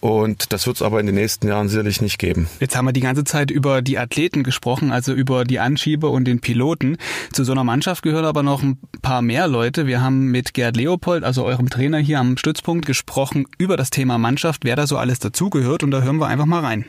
Und 0.00 0.52
das 0.52 0.66
wird 0.66 0.76
es 0.76 0.82
aber 0.82 1.00
in 1.00 1.06
den 1.06 1.14
nächsten 1.14 1.48
Jahren 1.48 1.68
sicherlich 1.68 2.00
nicht 2.00 2.18
geben. 2.18 2.48
Jetzt 2.60 2.76
haben 2.76 2.84
wir 2.84 2.92
die 2.92 3.00
ganze 3.00 3.24
Zeit 3.24 3.50
über 3.50 3.82
die 3.82 3.98
Athleten 3.98 4.42
gesprochen, 4.42 4.92
also 4.92 5.12
über 5.12 5.44
die 5.44 5.58
Anschieber 5.58 6.10
und 6.10 6.24
den 6.24 6.40
Piloten. 6.40 6.96
Zu 7.32 7.44
so 7.44 7.52
einer 7.52 7.64
Mannschaft 7.64 8.02
gehören 8.02 8.24
aber 8.24 8.42
noch 8.42 8.62
ein 8.62 8.78
paar 9.02 9.22
mehr 9.22 9.48
Leute. 9.48 9.86
Wir 9.86 10.00
haben 10.00 10.26
mit 10.26 10.54
Gerd 10.54 10.76
Leopold, 10.76 11.24
also 11.24 11.44
eurem 11.44 11.70
Trainer 11.70 11.98
hier 11.98 12.20
am 12.20 12.36
Stützpunkt, 12.36 12.86
gesprochen 12.86 13.46
über 13.58 13.76
das 13.76 13.90
Thema 13.90 14.18
Mannschaft, 14.18 14.64
wer 14.64 14.76
da 14.76 14.86
so 14.86 14.96
alles 14.96 15.18
dazugehört. 15.18 15.82
Und 15.82 15.90
da 15.90 16.02
hören 16.02 16.18
wir 16.18 16.26
einfach 16.26 16.46
mal 16.46 16.60
rein. 16.60 16.84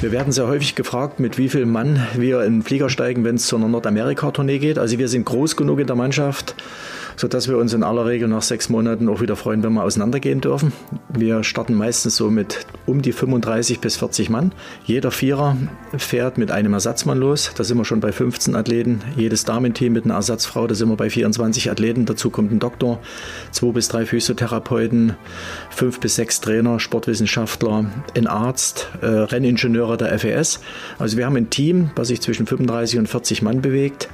Wir 0.00 0.12
werden 0.12 0.32
sehr 0.32 0.46
häufig 0.46 0.76
gefragt, 0.76 1.18
mit 1.18 1.38
wie 1.38 1.48
viel 1.48 1.66
Mann 1.66 2.06
wir 2.14 2.44
in 2.44 2.58
den 2.58 2.62
Flieger 2.62 2.88
steigen, 2.88 3.24
wenn 3.24 3.34
es 3.34 3.46
zu 3.46 3.56
einer 3.56 3.66
Nordamerika-Tournee 3.66 4.60
geht. 4.60 4.78
Also 4.78 4.96
wir 4.96 5.08
sind 5.08 5.24
groß 5.24 5.56
genug 5.56 5.80
in 5.80 5.88
der 5.88 5.96
Mannschaft, 5.96 6.54
sodass 7.18 7.48
wir 7.48 7.58
uns 7.58 7.74
in 7.74 7.82
aller 7.82 8.06
Regel 8.06 8.28
nach 8.28 8.42
sechs 8.42 8.68
Monaten 8.68 9.08
auch 9.08 9.20
wieder 9.20 9.34
freuen, 9.34 9.62
wenn 9.64 9.72
wir 9.72 9.82
auseinandergehen 9.82 10.40
dürfen. 10.40 10.72
Wir 11.08 11.42
starten 11.42 11.74
meistens 11.74 12.14
so 12.14 12.30
mit 12.30 12.64
um 12.86 13.02
die 13.02 13.10
35 13.10 13.80
bis 13.80 13.96
40 13.96 14.30
Mann. 14.30 14.52
Jeder 14.84 15.10
Vierer 15.10 15.56
fährt 15.96 16.38
mit 16.38 16.52
einem 16.52 16.74
Ersatzmann 16.74 17.18
los. 17.18 17.50
Da 17.56 17.64
sind 17.64 17.76
wir 17.76 17.84
schon 17.84 17.98
bei 17.98 18.12
15 18.12 18.54
Athleten. 18.54 19.00
Jedes 19.16 19.44
Damenteam 19.44 19.92
mit 19.92 20.04
einer 20.04 20.14
Ersatzfrau, 20.14 20.68
da 20.68 20.76
sind 20.76 20.88
wir 20.88 20.96
bei 20.96 21.10
24 21.10 21.70
Athleten. 21.70 22.06
Dazu 22.06 22.30
kommt 22.30 22.52
ein 22.52 22.60
Doktor, 22.60 23.00
zwei 23.50 23.72
bis 23.72 23.88
drei 23.88 24.06
Physiotherapeuten, 24.06 25.16
fünf 25.70 25.98
bis 25.98 26.14
sechs 26.14 26.40
Trainer, 26.40 26.78
Sportwissenschaftler, 26.78 27.86
ein 28.16 28.26
Arzt, 28.28 28.88
äh, 29.00 29.06
Renningenieure 29.06 29.96
der 29.96 30.16
FES. 30.16 30.60
Also 31.00 31.16
wir 31.16 31.26
haben 31.26 31.36
ein 31.36 31.50
Team, 31.50 31.90
was 31.96 32.08
sich 32.08 32.20
zwischen 32.20 32.46
35 32.46 33.00
und 33.00 33.08
40 33.08 33.42
Mann 33.42 33.60
bewegt. 33.60 34.08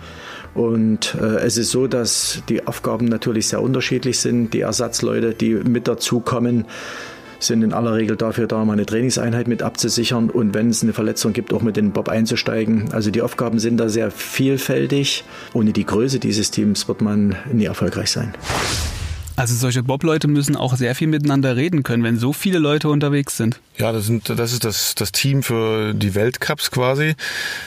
Und 0.54 1.16
äh, 1.20 1.38
es 1.38 1.56
ist 1.56 1.70
so, 1.70 1.86
dass 1.86 2.42
die 2.48 2.66
Aufgaben 2.66 3.06
natürlich 3.06 3.48
sehr 3.48 3.60
unterschiedlich 3.60 4.18
sind. 4.18 4.54
Die 4.54 4.60
Ersatzleute, 4.60 5.34
die 5.34 5.54
mit 5.54 5.88
dazukommen, 5.88 6.66
sind 7.40 7.62
in 7.62 7.72
aller 7.72 7.94
Regel 7.94 8.16
dafür 8.16 8.46
da, 8.46 8.64
mal 8.64 8.74
eine 8.74 8.86
Trainingseinheit 8.86 9.48
mit 9.48 9.62
abzusichern 9.62 10.30
und 10.30 10.54
wenn 10.54 10.70
es 10.70 10.82
eine 10.82 10.92
Verletzung 10.92 11.32
gibt, 11.32 11.52
auch 11.52 11.62
mit 11.62 11.76
in 11.76 11.86
den 11.86 11.92
Bob 11.92 12.08
einzusteigen. 12.08 12.92
Also 12.92 13.10
die 13.10 13.22
Aufgaben 13.22 13.58
sind 13.58 13.76
da 13.76 13.88
sehr 13.88 14.10
vielfältig. 14.10 15.24
Ohne 15.52 15.72
die 15.72 15.84
Größe 15.84 16.18
dieses 16.18 16.50
Teams 16.50 16.88
wird 16.88 17.00
man 17.00 17.36
nie 17.52 17.64
erfolgreich 17.64 18.10
sein. 18.10 18.34
Also 19.36 19.54
solche 19.56 19.82
Bob-Leute 19.82 20.28
müssen 20.28 20.54
auch 20.54 20.76
sehr 20.76 20.94
viel 20.94 21.08
miteinander 21.08 21.56
reden 21.56 21.82
können, 21.82 22.04
wenn 22.04 22.18
so 22.18 22.32
viele 22.32 22.60
Leute 22.60 22.88
unterwegs 22.88 23.36
sind. 23.36 23.58
Ja, 23.76 23.90
das, 23.90 24.06
sind, 24.06 24.28
das 24.28 24.52
ist 24.52 24.64
das, 24.64 24.94
das 24.94 25.10
Team 25.10 25.42
für 25.42 25.92
die 25.92 26.14
Weltcups 26.14 26.70
quasi. 26.70 27.16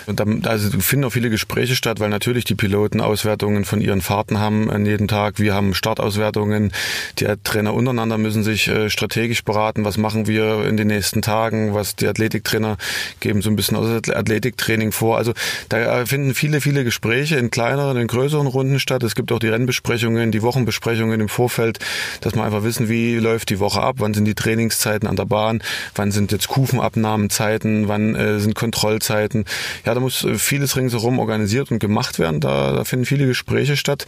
Und 0.05 0.21
da 0.21 0.49
also 0.49 0.79
finden 0.79 1.03
auch 1.03 1.11
viele 1.11 1.29
Gespräche 1.29 1.75
statt, 1.75 1.99
weil 1.99 2.09
natürlich 2.09 2.45
die 2.45 2.55
Piloten 2.55 3.01
Auswertungen 3.01 3.65
von 3.65 3.81
ihren 3.81 3.99
Fahrten 3.99 4.39
haben 4.39 4.71
an 4.71 4.85
jedem 4.85 5.09
Tag. 5.09 5.39
Wir 5.39 5.53
haben 5.53 5.73
Startauswertungen. 5.73 6.71
Die 7.19 7.27
Trainer 7.43 7.73
untereinander 7.73 8.17
müssen 8.17 8.43
sich 8.43 8.69
äh, 8.69 8.89
strategisch 8.89 9.43
beraten. 9.43 9.83
Was 9.83 9.97
machen 9.97 10.27
wir 10.27 10.65
in 10.65 10.77
den 10.77 10.87
nächsten 10.87 11.21
Tagen? 11.21 11.73
Was 11.73 11.97
die 11.97 12.07
Athletiktrainer 12.07 12.77
geben 13.19 13.41
so 13.41 13.49
ein 13.49 13.57
bisschen 13.57 13.75
Athletiktraining 13.75 14.93
vor. 14.93 15.17
Also 15.17 15.33
da 15.67 16.05
finden 16.05 16.33
viele, 16.33 16.61
viele 16.61 16.85
Gespräche 16.85 17.35
in 17.35 17.51
kleineren, 17.51 17.97
in 17.97 18.07
größeren 18.07 18.47
Runden 18.47 18.79
statt. 18.79 19.03
Es 19.03 19.15
gibt 19.15 19.33
auch 19.33 19.39
die 19.39 19.49
Rennbesprechungen, 19.49 20.31
die 20.31 20.41
Wochenbesprechungen 20.41 21.19
im 21.19 21.27
Vorfeld 21.27 21.56
Vorfeld, 21.57 21.79
dass 22.21 22.35
man 22.35 22.45
einfach 22.45 22.63
wissen, 22.63 22.87
wie 22.87 23.15
läuft 23.15 23.49
die 23.49 23.59
Woche 23.59 23.81
ab, 23.81 23.95
wann 23.99 24.13
sind 24.13 24.25
die 24.25 24.35
Trainingszeiten 24.35 25.07
an 25.07 25.15
der 25.15 25.25
Bahn, 25.25 25.63
wann 25.95 26.11
sind 26.11 26.31
jetzt 26.31 26.47
Kufenabnahmenzeiten, 26.47 27.87
wann 27.87 28.15
äh, 28.15 28.39
sind 28.39 28.53
Kontrollzeiten. 28.53 29.45
Ja, 29.85 29.93
da 29.93 29.99
muss 29.99 30.23
äh, 30.23 30.35
vieles 30.35 30.75
ringsherum 30.75 31.19
organisiert 31.19 31.71
und 31.71 31.79
gemacht 31.79 32.19
werden. 32.19 32.39
Da, 32.39 32.73
da 32.73 32.83
finden 32.83 33.05
viele 33.05 33.25
Gespräche 33.25 33.75
statt. 33.75 34.05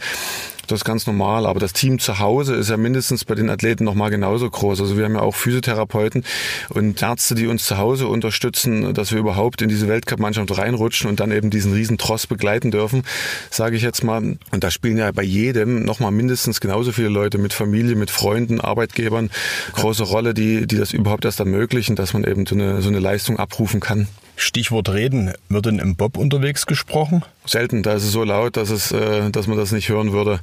Das 0.70 0.80
ist 0.80 0.84
ganz 0.84 1.06
normal. 1.06 1.46
Aber 1.46 1.60
das 1.60 1.72
Team 1.72 1.98
zu 1.98 2.18
Hause 2.18 2.54
ist 2.54 2.70
ja 2.70 2.76
mindestens 2.76 3.24
bei 3.24 3.34
den 3.34 3.50
Athleten 3.50 3.84
noch 3.84 3.94
mal 3.94 4.08
genauso 4.10 4.48
groß. 4.48 4.80
Also 4.80 4.96
wir 4.96 5.04
haben 5.04 5.14
ja 5.14 5.20
auch 5.20 5.34
Physiotherapeuten 5.34 6.24
und 6.68 7.02
Ärzte, 7.02 7.34
die 7.34 7.46
uns 7.46 7.64
zu 7.64 7.78
Hause 7.78 8.06
unterstützen, 8.06 8.94
dass 8.94 9.12
wir 9.12 9.18
überhaupt 9.18 9.62
in 9.62 9.68
diese 9.68 9.88
Weltcup-Mannschaft 9.88 10.56
reinrutschen 10.56 11.08
und 11.08 11.20
dann 11.20 11.32
eben 11.32 11.50
diesen 11.50 11.72
riesen 11.72 11.98
Tross 11.98 12.26
begleiten 12.26 12.70
dürfen, 12.70 13.02
sage 13.50 13.76
ich 13.76 13.82
jetzt 13.82 14.04
mal. 14.04 14.38
Und 14.50 14.64
da 14.64 14.70
spielen 14.70 14.98
ja 14.98 15.10
bei 15.12 15.22
jedem 15.22 15.84
noch 15.84 16.00
mal 16.00 16.10
mindestens 16.10 16.60
genauso 16.60 16.92
viele 16.92 17.08
Leute 17.08 17.38
mit 17.38 17.52
Familie, 17.52 17.96
mit 17.96 18.10
Freunden, 18.10 18.60
Arbeitgebern 18.60 19.30
große 19.74 20.04
Rolle, 20.04 20.34
die, 20.34 20.66
die 20.66 20.76
das 20.76 20.92
überhaupt 20.92 21.24
erst 21.24 21.40
ermöglichen, 21.40 21.96
dass 21.96 22.12
man 22.12 22.24
eben 22.24 22.46
so 22.46 22.54
eine, 22.54 22.82
so 22.82 22.88
eine 22.88 23.00
Leistung 23.00 23.38
abrufen 23.38 23.80
kann. 23.80 24.06
Stichwort 24.42 24.88
Reden. 24.88 25.32
Wird 25.48 25.66
denn 25.66 25.78
im 25.78 25.96
Bob 25.96 26.16
unterwegs 26.16 26.66
gesprochen? 26.66 27.24
Selten. 27.46 27.82
Da 27.82 27.94
ist 27.94 28.04
es 28.04 28.12
so 28.12 28.24
laut, 28.24 28.56
dass, 28.56 28.70
es, 28.70 28.92
äh, 28.92 29.30
dass 29.30 29.46
man 29.46 29.58
das 29.58 29.72
nicht 29.72 29.88
hören 29.88 30.12
würde. 30.12 30.40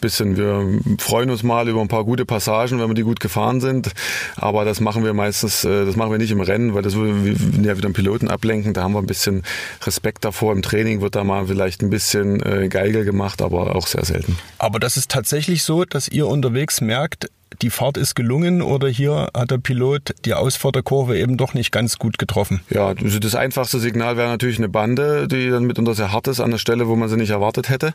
Bisschen. 0.00 0.36
Wir 0.36 0.80
freuen 0.98 1.28
uns 1.28 1.42
mal 1.42 1.68
über 1.68 1.82
ein 1.82 1.88
paar 1.88 2.04
gute 2.04 2.24
Passagen, 2.24 2.80
wenn 2.80 2.88
wir 2.88 2.94
die 2.94 3.02
gut 3.02 3.20
gefahren 3.20 3.60
sind. 3.60 3.92
Aber 4.36 4.64
das 4.64 4.80
machen 4.80 5.04
wir 5.04 5.12
meistens, 5.12 5.64
äh, 5.64 5.84
das 5.84 5.96
machen 5.96 6.10
wir 6.10 6.18
nicht 6.18 6.30
im 6.30 6.40
Rennen, 6.40 6.74
weil 6.74 6.82
das 6.82 6.94
würde 6.94 7.36
ja 7.62 7.76
wieder 7.76 7.86
einen 7.86 7.94
Piloten 7.94 8.28
ablenken. 8.28 8.72
Da 8.72 8.82
haben 8.82 8.92
wir 8.92 9.00
ein 9.00 9.06
bisschen 9.06 9.42
Respekt 9.82 10.24
davor. 10.24 10.52
Im 10.52 10.62
Training 10.62 11.02
wird 11.02 11.16
da 11.16 11.24
mal 11.24 11.46
vielleicht 11.46 11.82
ein 11.82 11.90
bisschen 11.90 12.40
äh, 12.42 12.68
Geigel 12.68 13.04
gemacht, 13.04 13.42
aber 13.42 13.76
auch 13.76 13.86
sehr 13.86 14.04
selten. 14.04 14.38
Aber 14.56 14.80
das 14.80 14.96
ist 14.96 15.10
tatsächlich 15.10 15.64
so, 15.64 15.84
dass 15.84 16.08
ihr 16.08 16.26
unterwegs 16.26 16.80
merkt, 16.80 17.28
die 17.62 17.70
Fahrt 17.70 17.96
ist 17.96 18.14
gelungen 18.14 18.62
oder 18.62 18.88
hier 18.88 19.28
hat 19.34 19.50
der 19.50 19.58
Pilot 19.58 20.14
die 20.24 20.34
Ausfahrterkurve 20.34 21.18
eben 21.18 21.36
doch 21.36 21.54
nicht 21.54 21.72
ganz 21.72 21.98
gut 21.98 22.18
getroffen? 22.18 22.60
Ja, 22.70 22.88
also 22.88 23.18
das 23.18 23.34
einfachste 23.34 23.78
Signal 23.78 24.16
wäre 24.16 24.28
natürlich 24.28 24.58
eine 24.58 24.68
Bande, 24.68 25.28
die 25.28 25.50
dann 25.50 25.64
mitunter 25.64 25.94
sehr 25.94 26.12
hart 26.12 26.28
ist 26.28 26.40
an 26.40 26.50
der 26.50 26.58
Stelle, 26.58 26.88
wo 26.88 26.96
man 26.96 27.08
sie 27.08 27.16
nicht 27.16 27.30
erwartet 27.30 27.68
hätte. 27.68 27.92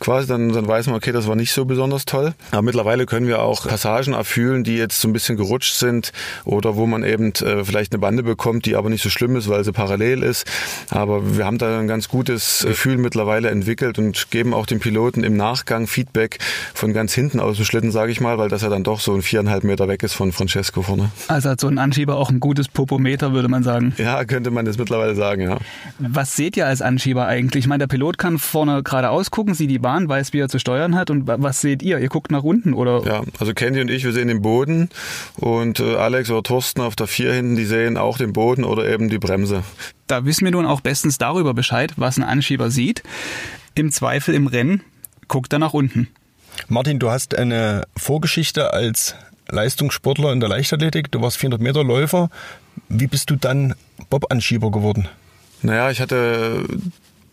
Quasi 0.00 0.26
dann, 0.26 0.52
dann 0.52 0.66
weiß 0.66 0.86
man, 0.86 0.96
okay, 0.96 1.12
das 1.12 1.26
war 1.28 1.36
nicht 1.36 1.52
so 1.52 1.64
besonders 1.64 2.04
toll. 2.04 2.34
Aber 2.50 2.62
mittlerweile 2.62 3.06
können 3.06 3.26
wir 3.26 3.42
auch 3.42 3.66
Passagen 3.66 4.14
erfüllen, 4.14 4.64
die 4.64 4.76
jetzt 4.76 5.00
so 5.00 5.08
ein 5.08 5.12
bisschen 5.12 5.36
gerutscht 5.36 5.74
sind 5.74 6.12
oder 6.44 6.76
wo 6.76 6.86
man 6.86 7.04
eben 7.04 7.32
äh, 7.34 7.64
vielleicht 7.64 7.92
eine 7.92 8.00
Bande 8.00 8.22
bekommt, 8.22 8.66
die 8.66 8.76
aber 8.76 8.90
nicht 8.90 9.02
so 9.02 9.10
schlimm 9.10 9.36
ist, 9.36 9.48
weil 9.48 9.64
sie 9.64 9.72
parallel 9.72 10.22
ist. 10.22 10.46
Aber 10.90 11.36
wir 11.36 11.44
haben 11.44 11.58
da 11.58 11.78
ein 11.78 11.88
ganz 11.88 12.08
gutes 12.08 12.64
Gefühl 12.66 12.98
mittlerweile 12.98 13.50
entwickelt 13.50 13.98
und 13.98 14.30
geben 14.30 14.54
auch 14.54 14.66
den 14.66 14.80
Piloten 14.80 15.24
im 15.24 15.36
Nachgang 15.36 15.86
Feedback 15.86 16.38
von 16.74 16.92
ganz 16.92 17.14
hinten 17.14 17.40
aus 17.40 17.56
dem 17.56 17.64
Schlitten, 17.64 17.90
sage 17.90 18.12
ich 18.12 18.20
mal, 18.20 18.38
weil 18.38 18.48
das 18.48 18.62
ja 18.62 18.68
dann 18.68 18.82
doch 18.82 18.93
so 19.00 19.14
ein 19.14 19.22
viereinhalb 19.22 19.64
Meter 19.64 19.88
weg 19.88 20.02
ist 20.02 20.14
von 20.14 20.32
Francesco 20.32 20.82
vorne. 20.82 21.10
Also 21.28 21.50
hat 21.50 21.60
so 21.60 21.68
ein 21.68 21.78
Anschieber 21.78 22.16
auch 22.16 22.30
ein 22.30 22.40
gutes 22.40 22.68
Popometer, 22.68 23.32
würde 23.32 23.48
man 23.48 23.62
sagen. 23.62 23.94
Ja, 23.98 24.24
könnte 24.24 24.50
man 24.50 24.64
das 24.64 24.78
mittlerweile 24.78 25.14
sagen, 25.14 25.42
ja. 25.42 25.58
Was 25.98 26.36
seht 26.36 26.56
ihr 26.56 26.66
als 26.66 26.82
Anschieber 26.82 27.26
eigentlich? 27.26 27.64
Ich 27.64 27.68
meine, 27.68 27.80
der 27.80 27.86
Pilot 27.86 28.18
kann 28.18 28.38
vorne 28.38 28.82
geradeaus 28.82 29.30
gucken, 29.30 29.54
sieht 29.54 29.70
die 29.70 29.78
Bahn, 29.78 30.08
weiß, 30.08 30.32
wie 30.32 30.38
er 30.38 30.48
zu 30.48 30.58
steuern 30.58 30.94
hat. 30.94 31.10
Und 31.10 31.26
was 31.26 31.60
seht 31.60 31.82
ihr? 31.82 31.98
Ihr 31.98 32.08
guckt 32.08 32.30
nach 32.30 32.42
unten, 32.42 32.74
oder? 32.74 33.02
Ja, 33.06 33.22
also 33.38 33.54
Candy 33.54 33.80
und 33.80 33.90
ich, 33.90 34.04
wir 34.04 34.12
sehen 34.12 34.28
den 34.28 34.42
Boden. 34.42 34.88
Und 35.36 35.80
äh, 35.80 35.96
Alex 35.96 36.30
oder 36.30 36.42
Thorsten 36.42 36.80
auf 36.80 36.96
der 36.96 37.06
vier 37.06 37.32
hinten, 37.32 37.56
die 37.56 37.64
sehen 37.64 37.96
auch 37.96 38.18
den 38.18 38.32
Boden 38.32 38.64
oder 38.64 38.88
eben 38.88 39.08
die 39.08 39.18
Bremse. 39.18 39.62
Da 40.06 40.24
wissen 40.24 40.44
wir 40.44 40.52
nun 40.52 40.66
auch 40.66 40.80
bestens 40.80 41.18
darüber 41.18 41.54
Bescheid, 41.54 41.94
was 41.96 42.18
ein 42.18 42.24
Anschieber 42.24 42.70
sieht. 42.70 43.02
Im 43.74 43.90
Zweifel 43.90 44.34
im 44.34 44.46
Rennen 44.46 44.82
guckt 45.28 45.52
er 45.52 45.58
nach 45.58 45.72
unten. 45.72 46.08
Martin, 46.68 46.98
du 46.98 47.10
hast 47.10 47.36
eine 47.36 47.84
Vorgeschichte 47.96 48.72
als 48.72 49.14
Leistungssportler 49.48 50.32
in 50.32 50.40
der 50.40 50.48
Leichtathletik. 50.48 51.10
Du 51.12 51.20
warst 51.20 51.36
400 51.36 51.60
Meter 51.60 51.84
Läufer. 51.84 52.30
Wie 52.88 53.06
bist 53.06 53.30
du 53.30 53.36
dann 53.36 53.74
Bob-Anschieber 54.10 54.70
geworden? 54.70 55.08
Naja, 55.62 55.90
ich 55.90 56.00
hatte 56.00 56.64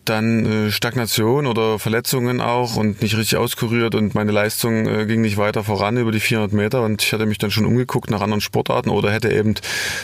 dann 0.06 0.46
äh, 0.46 0.72
Stagnation 0.72 1.48
oder 1.48 1.80
Verletzungen 1.80 2.42
auch 2.42 2.76
und 2.76 3.02
nicht 3.02 3.18
richtig 3.18 3.38
auskuriert 3.38 3.96
und 3.96 4.16
meine 4.16 4.32
Leistung 4.32 4.88
äh, 4.88 5.06
ging 5.06 5.22
nicht 5.22 5.38
weiter 5.38 5.64
voran 5.64 5.98
über 5.98 6.12
die 6.12 6.20
400 6.20 6.54
Meter 6.54 6.82
und 6.84 7.04
ich 7.04 7.14
hatte 7.14 7.26
mich 7.26 7.38
dann 7.38 7.52
schon 7.52 7.66
umgeguckt 7.66 8.10
nach 8.10 8.22
anderen 8.22 8.42
Sportarten 8.42 8.90
oder 8.90 9.12
hätte 9.12 9.32
eben 9.32 9.56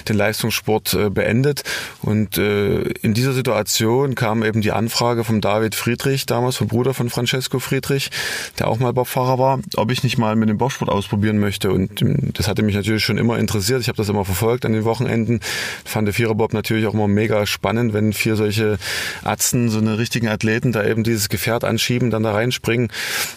den 0.08 0.15
Leistungssport 0.15 0.93
äh, 0.93 1.10
beendet. 1.10 1.63
Und 2.02 2.38
in 2.38 3.13
dieser 3.13 3.34
Situation 3.34 4.15
kam 4.15 4.43
eben 4.43 4.62
die 4.62 4.71
Anfrage 4.71 5.24
vom 5.24 5.41
David 5.41 5.76
Friedrich, 5.76 6.26
damals 6.26 6.56
vom 6.58 6.67
Bruder 6.67 6.93
von 6.93 7.10
Francesco 7.10 7.60
Friedrich, 7.60 8.10
der 8.60 8.67
auch 8.67 8.80
mal 8.80 8.93
Bobfahrer 8.93 9.39
war, 9.39 9.60
ob 9.76 9.91
ich 9.91 10.04
nicht 10.04 10.17
mal 10.17 10.36
mit 10.36 10.50
dem 10.50 10.58
Bobsport 10.58 10.89
ausprobieren 10.89 11.38
möchte. 11.39 11.71
Und 11.71 12.02
ähm, 12.02 12.32
das 12.34 12.48
hatte 12.48 12.63
mich 12.63 12.76
natürlich 12.76 13.04
schon 13.04 13.17
immer 13.17 13.38
interessiert, 13.38 13.82
ich 13.82 13.88
habe 13.88 13.98
das 13.98 14.10
immer 14.10 14.26
verfolgt 14.26 14.65
an 14.65 14.74
den 14.74 14.86
Wochenenden, 14.86 15.39
fand 15.86 16.08
der 16.08 16.13
Viererbob 16.13 16.54
natürlich 16.54 16.88
auch 16.88 16.93
immer 16.93 17.08
mega 17.08 17.45
spannend, 17.45 17.93
wenn 17.93 18.13
vier 18.13 18.36
solche 18.36 18.78
Atzen 19.24 19.69
so 19.69 19.80
eine 19.88 19.97
richtigen 19.97 20.28
Athleten 20.28 20.71
da 20.71 20.84
eben 20.84 21.04
dieses 21.04 21.30
Gefährt 21.30 21.63
anschieben, 21.63 22.10
dann 22.10 22.23
da 22.23 22.34
reinspringen. 22.34 22.89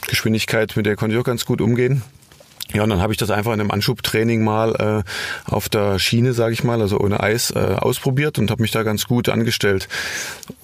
Geschwindigkeit, 0.08 0.76
mit 0.76 0.86
der 0.86 0.96
konnte 0.96 1.14
ich 1.14 1.20
auch 1.20 1.24
ganz 1.24 1.44
gut 1.44 1.60
umgehen. 1.60 2.02
Ja, 2.72 2.84
und 2.84 2.90
dann 2.90 3.00
habe 3.00 3.12
ich 3.12 3.18
das 3.18 3.30
einfach 3.30 3.52
in 3.52 3.60
einem 3.60 3.70
Anschubtraining 3.70 4.44
mal 4.44 5.04
äh, 5.04 5.50
auf 5.50 5.68
der 5.68 5.98
Schiene, 5.98 6.32
sage 6.32 6.52
ich 6.52 6.62
mal, 6.62 6.80
also 6.80 6.98
ohne 6.98 7.20
Eis, 7.20 7.50
äh, 7.50 7.58
ausprobiert 7.58 8.38
und 8.38 8.50
habe 8.50 8.62
mich 8.62 8.70
da 8.70 8.82
ganz 8.82 9.06
gut 9.06 9.28
angestellt. 9.28 9.88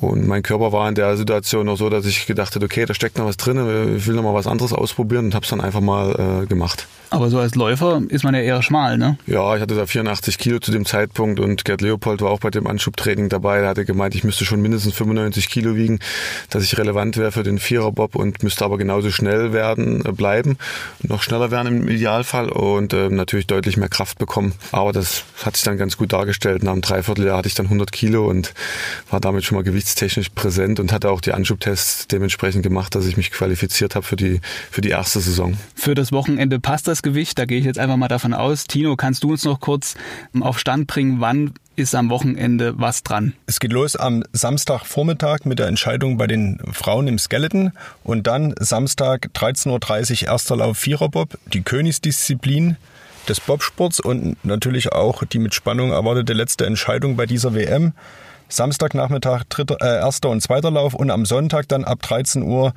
Und 0.00 0.26
mein 0.26 0.42
Körper 0.42 0.72
war 0.72 0.88
in 0.88 0.94
der 0.94 1.16
Situation 1.16 1.66
noch 1.66 1.76
so, 1.76 1.90
dass 1.90 2.06
ich 2.06 2.26
gedacht 2.26 2.54
habe, 2.54 2.64
okay, 2.64 2.86
da 2.86 2.94
steckt 2.94 3.18
noch 3.18 3.26
was 3.26 3.36
drin, 3.36 3.96
ich 3.96 4.06
will 4.06 4.14
noch 4.14 4.22
mal 4.22 4.34
was 4.34 4.46
anderes 4.46 4.72
ausprobieren 4.72 5.26
und 5.26 5.34
habe 5.34 5.44
es 5.44 5.50
dann 5.50 5.60
einfach 5.60 5.80
mal 5.80 6.42
äh, 6.42 6.46
gemacht. 6.46 6.86
Aber 7.10 7.30
so 7.30 7.38
als 7.38 7.54
Läufer 7.54 8.02
ist 8.08 8.24
man 8.24 8.34
ja 8.34 8.40
eher 8.40 8.62
schmal, 8.62 8.98
ne? 8.98 9.16
Ja, 9.26 9.54
ich 9.54 9.62
hatte 9.62 9.76
da 9.76 9.86
84 9.86 10.38
Kilo 10.38 10.58
zu 10.58 10.72
dem 10.72 10.84
Zeitpunkt 10.84 11.38
und 11.38 11.64
Gerd 11.64 11.80
Leopold 11.80 12.20
war 12.20 12.30
auch 12.30 12.40
bei 12.40 12.50
dem 12.50 12.66
Anschubtraining 12.66 13.28
dabei. 13.28 13.58
Er 13.58 13.68
hatte 13.68 13.84
gemeint, 13.84 14.14
ich 14.14 14.24
müsste 14.24 14.44
schon 14.44 14.60
mindestens 14.60 14.94
95 14.94 15.48
Kilo 15.48 15.76
wiegen, 15.76 16.00
dass 16.50 16.64
ich 16.64 16.76
relevant 16.78 17.16
wäre 17.16 17.30
für 17.30 17.44
den 17.44 17.58
Viererbob 17.58 18.16
und 18.16 18.42
müsste 18.42 18.64
aber 18.64 18.76
genauso 18.76 19.10
schnell 19.10 19.52
werden, 19.52 20.04
äh, 20.04 20.12
bleiben, 20.12 20.58
noch 21.02 21.22
schneller 21.22 21.50
werden 21.50 21.82
im 21.82 21.88
Idealfall 21.96 22.48
und 22.48 22.92
äh, 22.92 23.08
natürlich 23.08 23.46
deutlich 23.46 23.76
mehr 23.76 23.88
Kraft 23.88 24.18
bekommen. 24.18 24.54
Aber 24.72 24.92
das 24.92 25.24
hat 25.44 25.56
sich 25.56 25.64
dann 25.64 25.76
ganz 25.76 25.96
gut 25.96 26.12
dargestellt. 26.12 26.62
Nach 26.62 26.72
einem 26.72 26.82
Dreivierteljahr 26.82 27.38
hatte 27.38 27.48
ich 27.48 27.54
dann 27.54 27.66
100 27.66 27.90
Kilo 27.92 28.28
und 28.28 28.54
war 29.10 29.20
damit 29.20 29.44
schon 29.44 29.56
mal 29.56 29.64
gewichtstechnisch 29.64 30.30
präsent 30.30 30.80
und 30.80 30.92
hatte 30.92 31.10
auch 31.10 31.20
die 31.20 31.32
Anschubtests 31.32 32.06
dementsprechend 32.08 32.62
gemacht, 32.62 32.94
dass 32.94 33.06
ich 33.06 33.16
mich 33.16 33.30
qualifiziert 33.30 33.94
habe 33.94 34.06
für 34.06 34.16
die, 34.16 34.40
für 34.70 34.80
die 34.80 34.90
erste 34.90 35.20
Saison. 35.20 35.56
Für 35.74 35.94
das 35.94 36.12
Wochenende 36.12 36.60
passt 36.60 36.88
das 36.88 37.02
Gewicht, 37.02 37.38
da 37.38 37.44
gehe 37.44 37.58
ich 37.58 37.64
jetzt 37.64 37.78
einfach 37.78 37.96
mal 37.96 38.08
davon 38.08 38.34
aus. 38.34 38.64
Tino, 38.64 38.96
kannst 38.96 39.24
du 39.24 39.32
uns 39.32 39.44
noch 39.44 39.60
kurz 39.60 39.94
auf 40.40 40.58
Stand 40.58 40.86
bringen, 40.86 41.20
wann 41.20 41.54
ist 41.76 41.94
am 41.94 42.10
Wochenende 42.10 42.78
was 42.78 43.02
dran? 43.02 43.34
Es 43.46 43.60
geht 43.60 43.72
los 43.72 43.96
am 43.96 44.24
Samstagvormittag 44.32 45.44
mit 45.44 45.58
der 45.58 45.68
Entscheidung 45.68 46.16
bei 46.16 46.26
den 46.26 46.58
Frauen 46.72 47.06
im 47.06 47.18
Skeleton 47.18 47.72
und 48.02 48.26
dann 48.26 48.54
Samstag 48.58 49.28
13.30 49.34 50.22
Uhr 50.22 50.28
erster 50.28 50.56
Lauf 50.56 50.78
Viererbob, 50.78 51.38
die 51.52 51.62
Königsdisziplin 51.62 52.76
des 53.28 53.40
Bobsports 53.40 54.00
und 54.00 54.42
natürlich 54.44 54.92
auch 54.92 55.24
die 55.24 55.38
mit 55.38 55.54
Spannung 55.54 55.90
erwartete 55.90 56.32
letzte 56.32 56.66
Entscheidung 56.66 57.16
bei 57.16 57.26
dieser 57.26 57.54
WM. 57.54 57.92
Samstagnachmittag 58.48 59.44
dritter, 59.48 59.78
äh, 59.80 59.98
erster 59.98 60.30
und 60.30 60.40
zweiter 60.40 60.70
Lauf 60.70 60.94
und 60.94 61.10
am 61.10 61.26
Sonntag 61.26 61.68
dann 61.68 61.84
ab 61.84 62.00
13 62.02 62.42
Uhr 62.42 62.74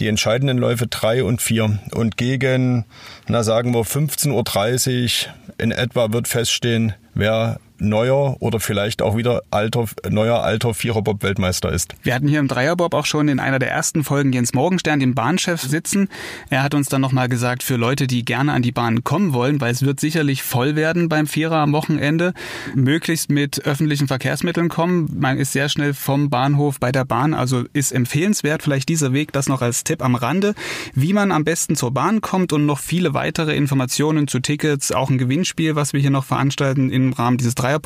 die 0.00 0.08
entscheidenden 0.08 0.58
Läufe 0.58 0.88
3 0.88 1.22
und 1.22 1.40
4. 1.40 1.78
Und 1.94 2.16
gegen, 2.16 2.84
na 3.28 3.44
sagen 3.44 3.72
wir 3.72 3.82
15.30 3.82 5.26
Uhr 5.28 5.34
in 5.58 5.70
etwa 5.70 6.12
wird 6.12 6.26
feststehen, 6.26 6.94
wer 7.14 7.58
neuer 7.82 8.36
oder 8.40 8.60
vielleicht 8.60 9.02
auch 9.02 9.16
wieder 9.16 9.42
alter, 9.50 9.86
neuer 10.08 10.42
alter 10.42 10.72
Viererbob-Weltmeister 10.72 11.70
ist. 11.72 11.94
Wir 12.02 12.14
hatten 12.14 12.28
hier 12.28 12.38
im 12.38 12.48
Dreierbob 12.48 12.94
auch 12.94 13.06
schon 13.06 13.28
in 13.28 13.40
einer 13.40 13.58
der 13.58 13.70
ersten 13.70 14.04
Folgen 14.04 14.32
Jens 14.32 14.54
Morgenstern, 14.54 15.00
den 15.00 15.14
Bahnchef, 15.14 15.60
sitzen. 15.60 16.08
Er 16.48 16.62
hat 16.62 16.74
uns 16.74 16.88
dann 16.88 17.00
nochmal 17.00 17.28
gesagt, 17.28 17.62
für 17.62 17.76
Leute, 17.76 18.06
die 18.06 18.24
gerne 18.24 18.52
an 18.52 18.62
die 18.62 18.72
Bahn 18.72 19.04
kommen 19.04 19.32
wollen, 19.32 19.60
weil 19.60 19.72
es 19.72 19.82
wird 19.82 20.00
sicherlich 20.00 20.42
voll 20.42 20.76
werden 20.76 21.08
beim 21.08 21.26
Vierer 21.26 21.56
am 21.56 21.72
Wochenende, 21.72 22.32
möglichst 22.74 23.30
mit 23.30 23.64
öffentlichen 23.66 24.06
Verkehrsmitteln 24.06 24.68
kommen. 24.68 25.10
Man 25.18 25.38
ist 25.38 25.52
sehr 25.52 25.68
schnell 25.68 25.94
vom 25.94 26.30
Bahnhof 26.30 26.78
bei 26.78 26.92
der 26.92 27.04
Bahn, 27.04 27.34
also 27.34 27.64
ist 27.72 27.92
empfehlenswert. 27.92 28.62
Vielleicht 28.62 28.88
dieser 28.88 29.12
Weg, 29.12 29.32
das 29.32 29.48
noch 29.48 29.62
als 29.62 29.84
Tipp 29.84 30.02
am 30.02 30.14
Rande, 30.14 30.54
wie 30.94 31.12
man 31.12 31.32
am 31.32 31.44
besten 31.44 31.76
zur 31.76 31.90
Bahn 31.90 32.20
kommt 32.20 32.52
und 32.52 32.66
noch 32.66 32.78
viele 32.78 33.14
weitere 33.14 33.56
Informationen 33.56 34.28
zu 34.28 34.40
Tickets, 34.40 34.92
auch 34.92 35.10
ein 35.10 35.18
Gewinnspiel, 35.18 35.74
was 35.74 35.92
wir 35.92 36.00
hier 36.00 36.10
noch 36.10 36.24
veranstalten 36.24 36.90
im 37.06 37.12
Rahmen 37.12 37.38
dieses 37.38 37.54
Dreier 37.54 37.80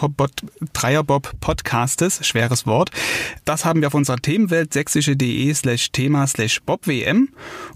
Dreierbob 0.72 1.32
Podcastes, 1.40 2.26
schweres 2.26 2.66
Wort. 2.66 2.90
Das 3.44 3.64
haben 3.64 3.80
wir 3.80 3.88
auf 3.88 3.94
unserer 3.94 4.16
Themenwelt 4.16 4.72
sächsische.de 4.72 5.52
slash 5.54 5.92
Thema 5.92 6.26
slash 6.26 6.60
BobWM. 6.62 7.28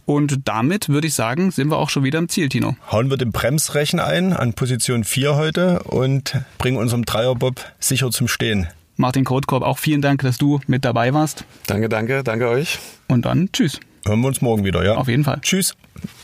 Und 0.07 0.48
damit 0.48 0.88
würde 0.88 1.07
ich 1.07 1.14
sagen, 1.14 1.50
sind 1.50 1.68
wir 1.68 1.79
auch 1.79 1.90
schon 1.90 2.05
wieder 2.05 2.18
im 2.18 2.29
Ziel, 2.29 2.48
Tino. 2.48 2.76
Hauen 2.90 3.11
wir 3.11 3.16
den 3.16 3.33
Bremsrechen 3.33 4.00
ein 4.00 4.33
an 4.33 4.55
Position 4.55 5.05
4 5.05 5.37
heute 5.37 5.83
und 5.85 6.37
bringen 6.59 6.76
unserem 6.76 7.05
Dreierbob 7.05 7.64
sicher 7.79 8.11
zum 8.11 8.29
Stehen. 8.29 8.68
Martin 8.96 9.24
Kotkorb, 9.24 9.62
auch 9.62 9.79
vielen 9.79 10.03
Dank, 10.03 10.22
dass 10.22 10.37
du 10.37 10.61
mit 10.66 10.85
dabei 10.85 11.14
warst. 11.14 11.44
Danke, 11.66 11.88
danke, 11.88 12.22
danke 12.22 12.48
euch. 12.48 12.79
Und 13.09 13.24
dann 13.24 13.50
tschüss. 13.53 13.81
Hören 14.07 14.20
wir 14.20 14.29
uns 14.29 14.40
morgen 14.40 14.64
wieder, 14.64 14.85
ja? 14.85 14.96
Auf 14.96 15.09
jeden 15.09 15.24
Fall. 15.24 15.40
Tschüss. 15.42 15.74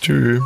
Tschüss. 0.01 0.43